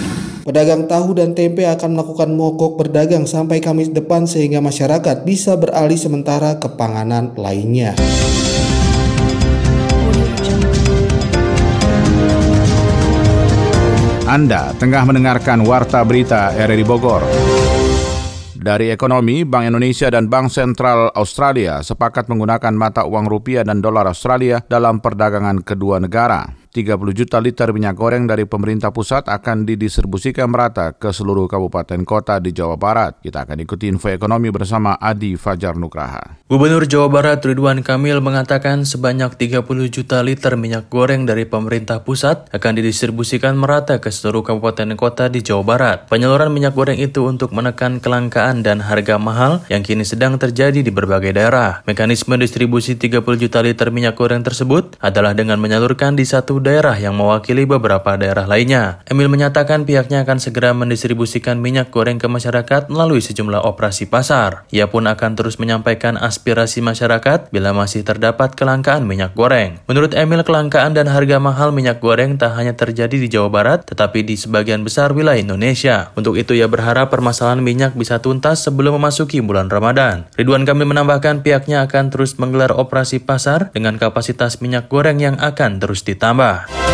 Pedagang 0.43 0.91
tahu 0.91 1.15
dan 1.15 1.31
tempe 1.31 1.63
akan 1.63 1.95
melakukan 1.95 2.35
mogok 2.35 2.75
berdagang 2.75 3.23
sampai 3.23 3.63
Kamis 3.63 3.95
depan 3.95 4.27
sehingga 4.27 4.59
masyarakat 4.59 5.23
bisa 5.23 5.55
beralih 5.55 5.95
sementara 5.95 6.59
ke 6.59 6.67
panganan 6.75 7.31
lainnya. 7.39 7.95
Anda 14.27 14.75
tengah 14.75 15.07
mendengarkan 15.07 15.63
Warta 15.63 16.03
Berita 16.03 16.51
RRI 16.51 16.83
Bogor. 16.83 17.23
Dari 18.51 18.91
ekonomi, 18.91 19.47
Bank 19.47 19.71
Indonesia 19.71 20.11
dan 20.11 20.27
Bank 20.27 20.51
Sentral 20.51 21.07
Australia 21.15 21.79
sepakat 21.79 22.27
menggunakan 22.27 22.75
mata 22.75 23.07
uang 23.07 23.31
rupiah 23.31 23.63
dan 23.63 23.79
dolar 23.79 24.11
Australia 24.11 24.59
dalam 24.67 24.99
perdagangan 24.99 25.63
kedua 25.63 26.03
negara. 26.03 26.62
30 26.73 27.13
juta 27.13 27.37
liter 27.37 27.69
minyak 27.69 27.93
goreng 27.93 28.25
dari 28.25 28.49
pemerintah 28.49 28.89
pusat 28.89 29.29
akan 29.29 29.69
didistribusikan 29.69 30.49
merata 30.49 30.89
ke 30.97 31.13
seluruh 31.13 31.45
kabupaten 31.45 32.01
kota 32.01 32.41
di 32.41 32.49
Jawa 32.49 32.81
Barat. 32.81 33.21
Kita 33.21 33.45
akan 33.45 33.61
ikuti 33.61 33.85
info 33.85 34.09
ekonomi 34.09 34.49
bersama 34.49 34.97
Adi 34.97 35.37
Fajar 35.37 35.77
Nugraha. 35.77 36.41
Gubernur 36.49 36.89
Jawa 36.89 37.13
Barat 37.13 37.45
Ridwan 37.45 37.85
Kamil 37.85 38.25
mengatakan 38.25 38.89
sebanyak 38.89 39.37
30 39.37 39.69
juta 39.93 40.25
liter 40.25 40.57
minyak 40.57 40.89
goreng 40.89 41.29
dari 41.29 41.45
pemerintah 41.45 42.01
pusat 42.01 42.49
akan 42.49 42.81
didistribusikan 42.81 43.53
merata 43.53 44.01
ke 44.01 44.09
seluruh 44.09 44.41
kabupaten 44.41 44.97
kota 44.97 45.29
di 45.29 45.45
Jawa 45.45 45.61
Barat. 45.61 46.09
Penyaluran 46.09 46.49
minyak 46.49 46.73
goreng 46.73 46.97
itu 46.97 47.29
untuk 47.29 47.53
menekan 47.53 48.01
kelangkaan 48.01 48.65
dan 48.65 48.81
harga 48.81 49.21
mahal 49.21 49.61
yang 49.69 49.85
kini 49.85 50.09
sedang 50.09 50.41
terjadi 50.41 50.81
di 50.81 50.89
berbagai 50.89 51.37
daerah. 51.37 51.85
Mekanisme 51.85 52.33
distribusi 52.41 52.97
30 52.97 53.21
juta 53.37 53.61
liter 53.61 53.93
minyak 53.93 54.17
goreng 54.17 54.41
tersebut 54.41 54.97
adalah 54.97 55.37
dengan 55.37 55.61
menyalurkan 55.61 56.17
di 56.17 56.25
satu 56.25 56.62
daerah 56.63 56.95
yang 56.95 57.13
mewakili 57.13 57.67
beberapa 57.67 58.15
daerah 58.15 58.47
lainnya. 58.47 59.03
Emil 59.11 59.27
menyatakan 59.27 59.83
pihaknya 59.83 60.23
akan 60.23 60.39
segera 60.39 60.71
mendistribusikan 60.71 61.59
minyak 61.59 61.91
goreng 61.91 62.17
ke 62.17 62.31
masyarakat 62.31 62.87
melalui 62.87 63.19
sejumlah 63.19 63.67
operasi 63.67 64.07
pasar. 64.07 64.63
Ia 64.71 64.87
pun 64.87 65.03
akan 65.03 65.35
terus 65.35 65.59
menyampaikan 65.59 66.15
aspirasi 66.15 66.79
masyarakat 66.79 67.51
bila 67.51 67.75
masih 67.75 68.07
terdapat 68.07 68.55
kelangkaan 68.55 69.03
minyak 69.03 69.35
goreng. 69.35 69.83
Menurut 69.91 70.15
Emil, 70.15 70.47
kelangkaan 70.47 70.95
dan 70.95 71.11
harga 71.11 71.43
mahal 71.43 71.75
minyak 71.75 71.99
goreng 71.99 72.39
tak 72.39 72.55
hanya 72.55 72.71
terjadi 72.71 73.13
di 73.19 73.27
Jawa 73.27 73.51
Barat, 73.51 73.83
tetapi 73.83 74.23
di 74.23 74.39
sebagian 74.39 74.87
besar 74.87 75.11
wilayah 75.11 75.41
Indonesia. 75.41 76.15
Untuk 76.15 76.39
itu 76.39 76.55
ia 76.55 76.71
berharap 76.71 77.11
permasalahan 77.11 77.59
minyak 77.59 77.97
bisa 77.97 78.23
tuntas 78.23 78.63
sebelum 78.63 78.95
memasuki 79.01 79.43
bulan 79.43 79.67
Ramadan. 79.67 80.29
Ridwan 80.39 80.63
Kamil 80.63 80.87
menambahkan 80.87 81.41
pihaknya 81.41 81.83
akan 81.89 82.13
terus 82.13 82.39
menggelar 82.39 82.71
operasi 82.71 83.19
pasar 83.19 83.73
dengan 83.73 83.97
kapasitas 83.97 84.61
minyak 84.61 84.87
goreng 84.87 85.19
yang 85.19 85.35
akan 85.41 85.81
terus 85.81 86.05
ditambah. 86.05 86.52
Jakarta. 86.53 86.92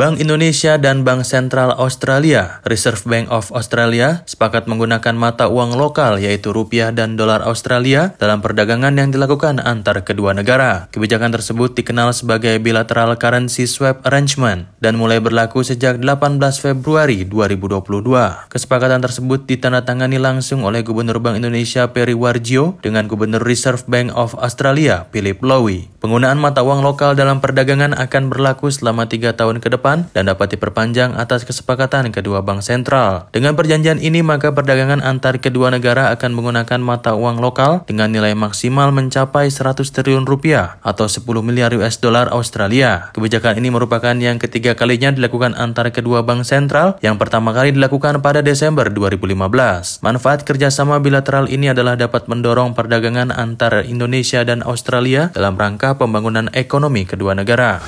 Bank 0.00 0.16
Indonesia 0.16 0.80
dan 0.80 1.04
Bank 1.04 1.28
Sentral 1.28 1.76
Australia, 1.76 2.64
Reserve 2.64 3.04
Bank 3.04 3.28
of 3.28 3.52
Australia, 3.52 4.24
sepakat 4.24 4.64
menggunakan 4.64 5.12
mata 5.12 5.52
uang 5.52 5.76
lokal 5.76 6.16
yaitu 6.16 6.56
rupiah 6.56 6.88
dan 6.88 7.20
dolar 7.20 7.44
Australia 7.44 8.16
dalam 8.16 8.40
perdagangan 8.40 8.96
yang 8.96 9.12
dilakukan 9.12 9.60
antar 9.60 10.00
kedua 10.00 10.32
negara. 10.32 10.88
Kebijakan 10.88 11.36
tersebut 11.36 11.76
dikenal 11.76 12.16
sebagai 12.16 12.56
Bilateral 12.64 13.12
Currency 13.20 13.68
Swap 13.68 14.00
Arrangement 14.08 14.72
dan 14.80 14.96
mulai 14.96 15.20
berlaku 15.20 15.60
sejak 15.60 16.00
18 16.00 16.40
Februari 16.56 17.28
2022. 17.28 18.48
Kesepakatan 18.48 19.04
tersebut 19.04 19.44
ditandatangani 19.44 20.16
langsung 20.16 20.64
oleh 20.64 20.80
Gubernur 20.80 21.20
Bank 21.20 21.36
Indonesia 21.36 21.92
Peri 21.92 22.16
Warjio 22.16 22.80
dengan 22.80 23.04
Gubernur 23.04 23.44
Reserve 23.44 23.84
Bank 23.84 24.16
of 24.16 24.32
Australia 24.40 25.12
Philip 25.12 25.44
Lowy. 25.44 25.92
Penggunaan 26.00 26.40
mata 26.40 26.64
uang 26.64 26.80
lokal 26.80 27.12
dalam 27.20 27.44
perdagangan 27.44 27.92
akan 27.92 28.32
berlaku 28.32 28.72
selama 28.72 29.04
tiga 29.04 29.36
tahun 29.36 29.60
ke 29.60 29.68
depan 29.76 29.89
depan 29.90 30.14
dan 30.14 30.30
dapat 30.30 30.54
diperpanjang 30.54 31.18
atas 31.18 31.42
kesepakatan 31.42 32.14
kedua 32.14 32.46
bank 32.46 32.62
sentral. 32.62 33.26
Dengan 33.34 33.58
perjanjian 33.58 33.98
ini, 33.98 34.22
maka 34.22 34.54
perdagangan 34.54 35.02
antar 35.02 35.42
kedua 35.42 35.74
negara 35.74 36.14
akan 36.14 36.30
menggunakan 36.38 36.78
mata 36.78 37.18
uang 37.18 37.42
lokal 37.42 37.82
dengan 37.90 38.14
nilai 38.14 38.38
maksimal 38.38 38.94
mencapai 38.94 39.50
100 39.50 39.82
triliun 39.82 40.30
rupiah 40.30 40.78
atau 40.86 41.10
10 41.10 41.26
miliar 41.42 41.74
US 41.74 41.98
dollar 41.98 42.30
Australia. 42.30 43.10
Kebijakan 43.10 43.58
ini 43.58 43.74
merupakan 43.74 44.14
yang 44.14 44.38
ketiga 44.38 44.78
kalinya 44.78 45.10
dilakukan 45.10 45.58
antar 45.58 45.90
kedua 45.90 46.22
bank 46.22 46.46
sentral 46.46 46.94
yang 47.02 47.18
pertama 47.18 47.50
kali 47.50 47.74
dilakukan 47.74 48.22
pada 48.22 48.46
Desember 48.46 48.86
2015. 48.86 50.06
Manfaat 50.06 50.46
kerjasama 50.46 51.02
bilateral 51.02 51.50
ini 51.50 51.74
adalah 51.74 51.98
dapat 51.98 52.30
mendorong 52.30 52.78
perdagangan 52.78 53.34
antar 53.34 53.82
Indonesia 53.82 54.46
dan 54.46 54.62
Australia 54.62 55.34
dalam 55.34 55.58
rangka 55.58 55.98
pembangunan 55.98 56.46
ekonomi 56.54 57.02
kedua 57.08 57.34
negara. 57.34 57.82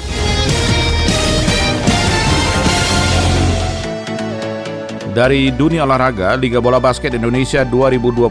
Dari 5.13 5.53
dunia 5.53 5.85
olahraga, 5.85 6.33
Liga 6.41 6.57
Bola 6.57 6.81
Basket 6.81 7.13
Indonesia 7.13 7.69
2022 7.69 8.25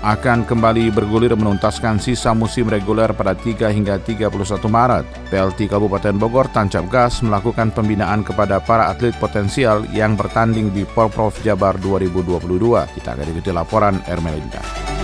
akan 0.00 0.48
kembali 0.48 0.88
bergulir 0.88 1.36
menuntaskan 1.36 2.00
sisa 2.00 2.32
musim 2.32 2.64
reguler 2.64 3.12
pada 3.12 3.36
3 3.36 3.68
hingga 3.68 4.00
31 4.00 4.32
Maret. 4.64 5.04
PLT 5.28 5.68
Kabupaten 5.68 6.16
Bogor 6.16 6.48
tancap 6.48 6.88
gas 6.88 7.20
melakukan 7.20 7.76
pembinaan 7.76 8.24
kepada 8.24 8.56
para 8.56 8.88
atlet 8.88 9.12
potensial 9.20 9.84
yang 9.92 10.16
bertanding 10.16 10.72
di 10.72 10.88
Porprov 10.88 11.36
Jabar 11.44 11.76
2022. 11.76 12.40
Kita 12.96 13.12
akan 13.12 13.26
ikuti 13.28 13.52
laporan 13.52 14.00
Ermelinda. 14.08 15.03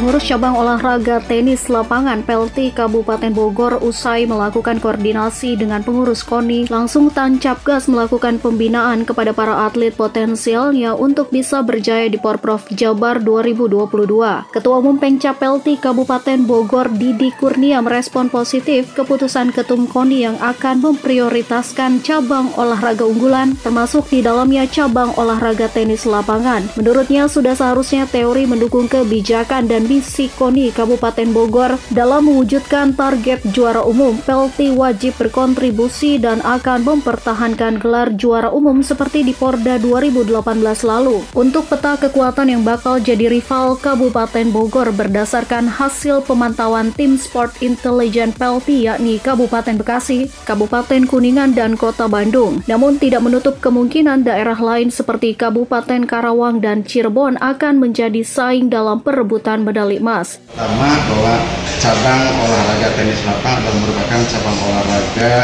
Pengurus 0.00 0.32
cabang 0.32 0.56
olahraga 0.56 1.20
tenis 1.28 1.68
lapangan 1.68 2.24
PLT 2.24 2.72
Kabupaten 2.72 3.36
Bogor 3.36 3.84
usai 3.84 4.24
melakukan 4.24 4.80
koordinasi 4.80 5.60
dengan 5.60 5.84
pengurus 5.84 6.24
KONI 6.24 6.72
langsung 6.72 7.12
tancap 7.12 7.60
gas 7.68 7.84
melakukan 7.84 8.40
pembinaan 8.40 9.04
kepada 9.04 9.36
para 9.36 9.68
atlet 9.68 9.92
potensialnya 9.92 10.96
untuk 10.96 11.28
bisa 11.28 11.60
berjaya 11.60 12.08
di 12.08 12.16
Porprov 12.16 12.64
Jabar 12.72 13.20
2022. 13.20 14.48
Ketua 14.48 14.80
Umum 14.80 14.96
Pengcap 14.96 15.36
PLT 15.36 15.84
Kabupaten 15.84 16.48
Bogor 16.48 16.88
Didi 16.96 17.28
Kurnia 17.36 17.84
merespon 17.84 18.32
positif 18.32 18.96
keputusan 18.96 19.52
Ketum 19.52 19.84
KONI 19.84 20.32
yang 20.32 20.36
akan 20.40 20.80
memprioritaskan 20.80 22.00
cabang 22.00 22.48
olahraga 22.56 23.04
unggulan 23.04 23.52
termasuk 23.60 24.08
di 24.08 24.24
dalamnya 24.24 24.64
cabang 24.64 25.12
olahraga 25.20 25.68
tenis 25.68 26.08
lapangan. 26.08 26.64
Menurutnya 26.80 27.28
sudah 27.28 27.52
seharusnya 27.52 28.08
teori 28.08 28.48
mendukung 28.48 28.88
kebijakan 28.88 29.68
dan 29.68 29.89
Misi 29.90 30.30
Koni 30.38 30.70
Kabupaten 30.70 31.34
Bogor 31.34 31.74
dalam 31.90 32.30
mewujudkan 32.30 32.94
target 32.94 33.42
juara 33.50 33.82
umum. 33.82 34.14
Pelti 34.22 34.70
wajib 34.70 35.18
berkontribusi 35.18 36.22
dan 36.22 36.38
akan 36.46 36.86
mempertahankan 36.86 37.82
gelar 37.82 38.14
juara 38.14 38.54
umum 38.54 38.86
seperti 38.86 39.26
di 39.26 39.34
Porda 39.34 39.82
2018 39.82 40.46
lalu. 40.86 41.26
Untuk 41.34 41.66
peta 41.66 41.98
kekuatan 41.98 42.54
yang 42.54 42.62
bakal 42.62 43.02
jadi 43.02 43.26
rival 43.26 43.74
Kabupaten 43.82 44.54
Bogor 44.54 44.94
berdasarkan 44.94 45.66
hasil 45.66 46.22
pemantauan 46.22 46.94
tim 46.94 47.18
Sport 47.18 47.58
Intelligent 47.58 48.38
Pelti 48.38 48.86
yakni 48.86 49.18
Kabupaten 49.18 49.74
Bekasi, 49.74 50.30
Kabupaten 50.46 51.02
Kuningan, 51.10 51.50
dan 51.50 51.74
Kota 51.74 52.06
Bandung. 52.06 52.62
Namun 52.70 53.02
tidak 53.02 53.26
menutup 53.26 53.58
kemungkinan 53.58 54.22
daerah 54.22 54.54
lain 54.54 54.94
seperti 54.94 55.34
Kabupaten 55.34 56.06
Karawang 56.06 56.62
dan 56.62 56.86
Cirebon 56.86 57.42
akan 57.42 57.82
menjadi 57.82 58.22
saing 58.22 58.70
dalam 58.70 59.02
perebutan 59.02 59.66
medali 59.66 59.79
medali 59.80 59.96
emas. 59.96 60.36
Pertama 60.52 60.92
bahwa 61.08 61.34
cabang 61.80 62.24
olahraga 62.44 62.88
tenis 63.00 63.16
lapangan 63.24 63.64
adalah 63.64 63.76
merupakan 63.80 64.20
cabang 64.28 64.58
olahraga 64.68 65.34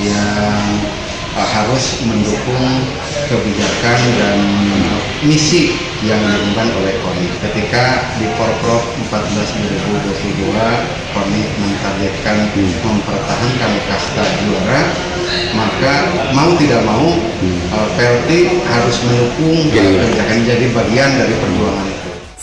yang 0.00 0.64
harus 1.36 2.00
mendukung 2.08 2.64
kebijakan 3.28 4.00
dan 4.16 4.38
misi 5.20 5.76
yang 6.00 6.16
dilakukan 6.16 6.68
oleh 6.80 6.94
KONI. 7.04 7.28
Ketika 7.44 7.84
di 8.16 8.26
Porprov 8.40 8.80
14 9.12 9.52
2022, 10.32 11.12
KONI 11.12 11.42
mentargetkan 11.60 12.38
mempertahankan 12.56 13.72
kasta 13.84 14.24
juara, 14.48 14.82
maka 15.52 15.94
mau 16.32 16.56
tidak 16.56 16.80
mau 16.88 17.12
uh, 17.76 17.88
PLT 18.00 18.30
harus 18.64 18.96
mendukung 19.04 19.68
kebijakan 19.68 20.38
jadi 20.48 20.66
bagian 20.72 21.10
dari 21.20 21.34
perjuangan 21.36 21.93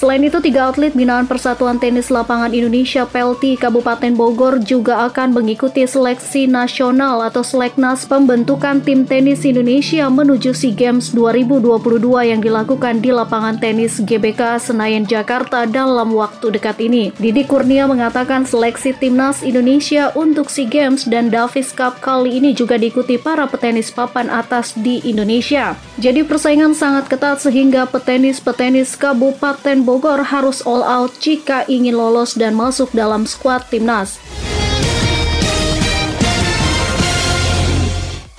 Selain 0.02 0.26
itu, 0.26 0.42
tiga 0.42 0.74
atlet 0.74 0.98
binaan 0.98 1.30
Persatuan 1.30 1.78
Tenis 1.78 2.10
Lapangan 2.10 2.50
Indonesia 2.50 3.06
PLT 3.06 3.54
Kabupaten 3.62 4.18
Bogor 4.18 4.58
juga 4.58 5.06
akan 5.06 5.30
mengikuti 5.30 5.86
seleksi 5.86 6.50
nasional 6.50 7.22
atau 7.22 7.46
seleknas 7.46 8.10
pembentukan 8.10 8.82
tim 8.82 9.06
tenis 9.06 9.46
Indonesia 9.46 10.10
menuju 10.10 10.58
SEA 10.58 10.74
Games 10.74 11.14
2022 11.14 12.02
yang 12.34 12.42
dilakukan 12.42 12.98
di 12.98 13.14
lapangan 13.14 13.62
tenis 13.62 14.02
GBK 14.02 14.58
Senayan 14.58 15.06
Jakarta 15.06 15.70
dalam 15.70 16.18
waktu 16.18 16.50
dekat 16.50 16.82
ini. 16.82 17.14
Didi 17.22 17.46
Kurnia 17.46 17.86
mengatakan 17.86 18.42
seleksi 18.42 18.98
timnas 18.98 19.46
Indonesia 19.46 20.10
untuk 20.18 20.50
SEA 20.50 20.66
Games 20.66 21.06
dan 21.06 21.30
Davis 21.30 21.70
Cup 21.78 22.02
kali 22.02 22.42
ini 22.42 22.58
juga 22.58 22.74
diikuti 22.82 23.22
para 23.22 23.46
petenis 23.46 23.94
papan 23.94 24.34
atas 24.34 24.74
di 24.74 24.98
Indonesia. 25.06 25.78
Jadi 26.02 26.26
persaingan 26.26 26.74
sangat 26.74 27.06
ketat 27.06 27.46
sehingga 27.46 27.86
petenis-petenis 27.86 28.98
Kabupaten 28.98 29.78
Bogor 29.78 29.91
Bogor 29.92 30.24
harus 30.24 30.64
all 30.64 30.88
out 30.88 31.12
jika 31.20 31.68
ingin 31.68 32.00
lolos 32.00 32.40
dan 32.40 32.56
masuk 32.56 32.96
dalam 32.96 33.28
skuad 33.28 33.68
timnas. 33.68 34.24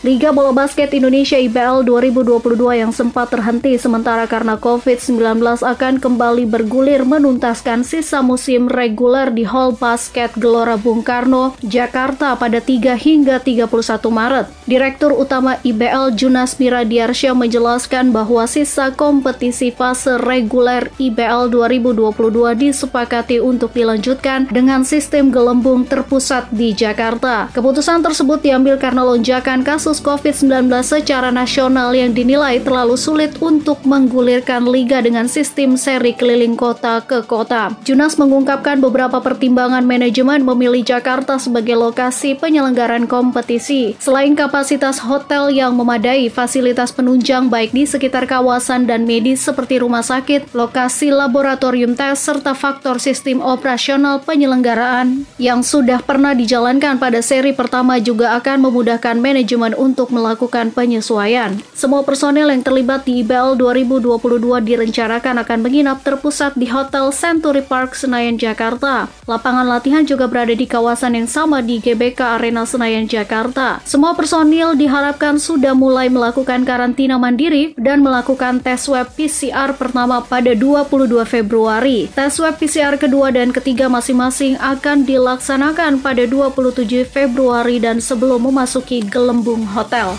Liga 0.02 0.34
Bola 0.34 0.50
Basket 0.50 0.90
Indonesia 0.98 1.38
IBL 1.38 1.86
2022 1.86 2.58
yang 2.74 2.90
sempat 2.90 3.30
terhenti 3.30 3.78
sementara 3.78 4.26
karena 4.26 4.58
COVID-19 4.58 5.38
akan 5.62 6.02
kembali 6.02 6.42
bergulir 6.50 7.06
menuntaskan 7.06 7.86
sisa 7.86 8.18
musim 8.18 8.66
reguler 8.66 9.30
di 9.30 9.46
Hall 9.46 9.78
Basket 9.78 10.34
Gelora 10.34 10.74
Bung 10.74 11.06
Karno, 11.06 11.54
Jakarta 11.62 12.34
pada 12.34 12.58
3 12.58 12.98
hingga 12.98 13.38
31 13.38 13.70
Maret. 14.10 14.50
Direktur 14.66 15.14
Utama 15.14 15.62
IBL 15.62 16.18
Junas 16.18 16.58
Miradiarsya 16.58 17.30
menjelaskan 17.38 18.10
bahwa 18.10 18.42
sisa 18.50 18.90
kompetisi 18.90 19.70
fase 19.70 20.18
reguler 20.18 20.90
IBL 20.98 21.46
2022 21.46 22.10
disepakati 22.58 23.38
untuk 23.38 23.70
dilanjutkan 23.70 24.50
dengan 24.50 24.82
sistem 24.82 25.30
gelembung 25.30 25.86
terpusat 25.86 26.50
di 26.50 26.74
Jakarta. 26.74 27.54
Keputusan 27.54 28.02
tersebut 28.02 28.42
diambil 28.42 28.74
karena 28.82 29.06
lonjakan 29.06 29.62
kasus 29.62 29.91
kasus 29.92 30.09
COVID-19 30.09 30.72
secara 30.81 31.28
nasional 31.28 31.92
yang 31.92 32.16
dinilai 32.16 32.57
terlalu 32.64 32.96
sulit 32.96 33.37
untuk 33.44 33.85
menggulirkan 33.85 34.64
liga 34.64 35.05
dengan 35.05 35.28
sistem 35.28 35.76
seri 35.76 36.16
keliling 36.16 36.57
kota 36.57 37.05
ke 37.05 37.20
kota. 37.28 37.76
Junas 37.85 38.16
mengungkapkan 38.16 38.81
beberapa 38.81 39.20
pertimbangan 39.20 39.85
manajemen 39.85 40.48
memilih 40.48 40.81
Jakarta 40.81 41.37
sebagai 41.37 41.76
lokasi 41.76 42.33
penyelenggaraan 42.40 43.05
kompetisi. 43.05 43.92
Selain 44.00 44.33
kapasitas 44.33 44.96
hotel 44.96 45.52
yang 45.52 45.76
memadai, 45.76 46.33
fasilitas 46.33 46.88
penunjang 46.88 47.52
baik 47.52 47.76
di 47.76 47.85
sekitar 47.85 48.24
kawasan 48.24 48.88
dan 48.88 49.05
medis 49.05 49.44
seperti 49.44 49.76
rumah 49.76 50.00
sakit, 50.00 50.57
lokasi 50.57 51.12
laboratorium 51.12 51.92
tes, 51.92 52.16
serta 52.16 52.57
faktor 52.57 52.96
sistem 52.96 53.44
operasional 53.44 54.24
penyelenggaraan 54.24 55.28
yang 55.37 55.61
sudah 55.61 56.00
pernah 56.00 56.33
dijalankan 56.33 56.96
pada 56.96 57.20
seri 57.20 57.52
pertama 57.52 58.00
juga 58.00 58.40
akan 58.40 58.72
memudahkan 58.72 59.20
manajemen 59.20 59.76
untuk 59.83 60.14
melakukan 60.14 60.71
penyesuaian. 60.71 61.59
Semua 61.75 62.07
personel 62.07 62.55
yang 62.55 62.62
terlibat 62.62 63.03
di 63.03 63.27
IBL 63.27 63.59
2022 63.59 64.38
direncanakan 64.62 65.42
akan 65.42 65.59
menginap 65.59 66.07
terpusat 66.07 66.55
di 66.55 66.71
Hotel 66.71 67.11
Century 67.11 67.66
Park 67.66 67.99
Senayan, 67.99 68.38
Jakarta. 68.38 69.11
Lapangan 69.27 69.66
latihan 69.66 70.07
juga 70.07 70.31
berada 70.31 70.55
di 70.55 70.71
kawasan 70.71 71.18
yang 71.18 71.27
sama 71.27 71.59
di 71.59 71.83
GBK 71.83 72.38
Arena 72.38 72.62
Senayan, 72.62 73.11
Jakarta. 73.11 73.83
Semua 73.83 74.14
personil 74.14 74.79
diharapkan 74.79 75.42
sudah 75.42 75.75
mulai 75.75 76.07
melakukan 76.07 76.62
karantina 76.62 77.18
mandiri 77.18 77.75
dan 77.75 77.99
melakukan 78.07 78.62
tes 78.62 78.87
swab 78.87 79.11
PCR 79.18 79.75
pertama 79.75 80.23
pada 80.23 80.55
22 80.55 81.27
Februari. 81.27 82.07
Tes 82.14 82.38
swab 82.38 82.61
PCR 82.61 82.95
kedua 82.95 83.35
dan 83.35 83.51
ketiga 83.51 83.90
masing-masing 83.90 84.55
akan 84.61 85.03
dilaksanakan 85.03 85.99
pada 85.99 86.29
27 86.29 87.09
Februari 87.09 87.83
dan 87.83 87.99
sebelum 87.99 88.47
memasuki 88.47 89.01
gelembung 89.03 89.64
hotel. 89.72 90.14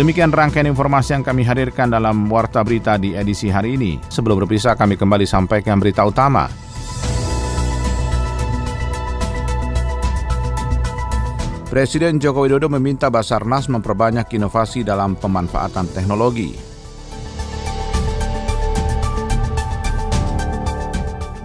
Demikian 0.00 0.32
rangkaian 0.32 0.64
informasi 0.64 1.12
yang 1.12 1.20
kami 1.20 1.44
hadirkan 1.44 1.92
dalam 1.92 2.24
Warta 2.32 2.64
Berita 2.64 2.96
di 2.96 3.12
edisi 3.12 3.52
hari 3.52 3.76
ini. 3.76 4.00
Sebelum 4.08 4.40
berpisah, 4.40 4.72
kami 4.72 4.96
kembali 4.96 5.28
sampaikan 5.28 5.76
berita 5.76 6.08
utama. 6.08 6.48
Presiden 11.68 12.16
Joko 12.16 12.48
Widodo 12.48 12.72
meminta 12.72 13.12
Basarnas 13.12 13.68
memperbanyak 13.68 14.24
inovasi 14.40 14.88
dalam 14.88 15.20
pemanfaatan 15.20 15.92
teknologi. 15.92 16.69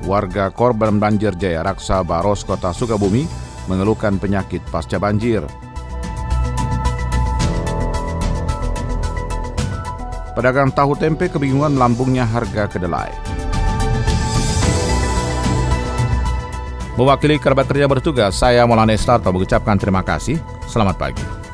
Warga 0.05 0.53
korban 0.53 1.01
banjir 1.01 1.33
Jaya 1.35 1.65
Raksa 1.65 2.05
Baros 2.05 2.45
Kota 2.45 2.71
Sukabumi 2.71 3.25
mengeluhkan 3.65 4.21
penyakit 4.21 4.61
pasca 4.69 5.01
banjir. 5.01 5.41
Pedagang 10.37 10.69
tahu 10.69 10.93
tempe 10.99 11.31
kebingungan 11.31 11.73
melambungnya 11.73 12.27
harga 12.27 12.69
kedelai. 12.69 13.09
Mewakili 16.95 17.35
kerabat 17.35 17.67
kerja 17.67 17.91
bertugas, 17.91 18.39
saya 18.39 18.63
Maulana 18.63 18.95
Estarto 18.95 19.27
mengucapkan 19.27 19.75
terima 19.75 19.99
kasih. 19.99 20.39
Selamat 20.63 20.95
pagi. 20.95 21.44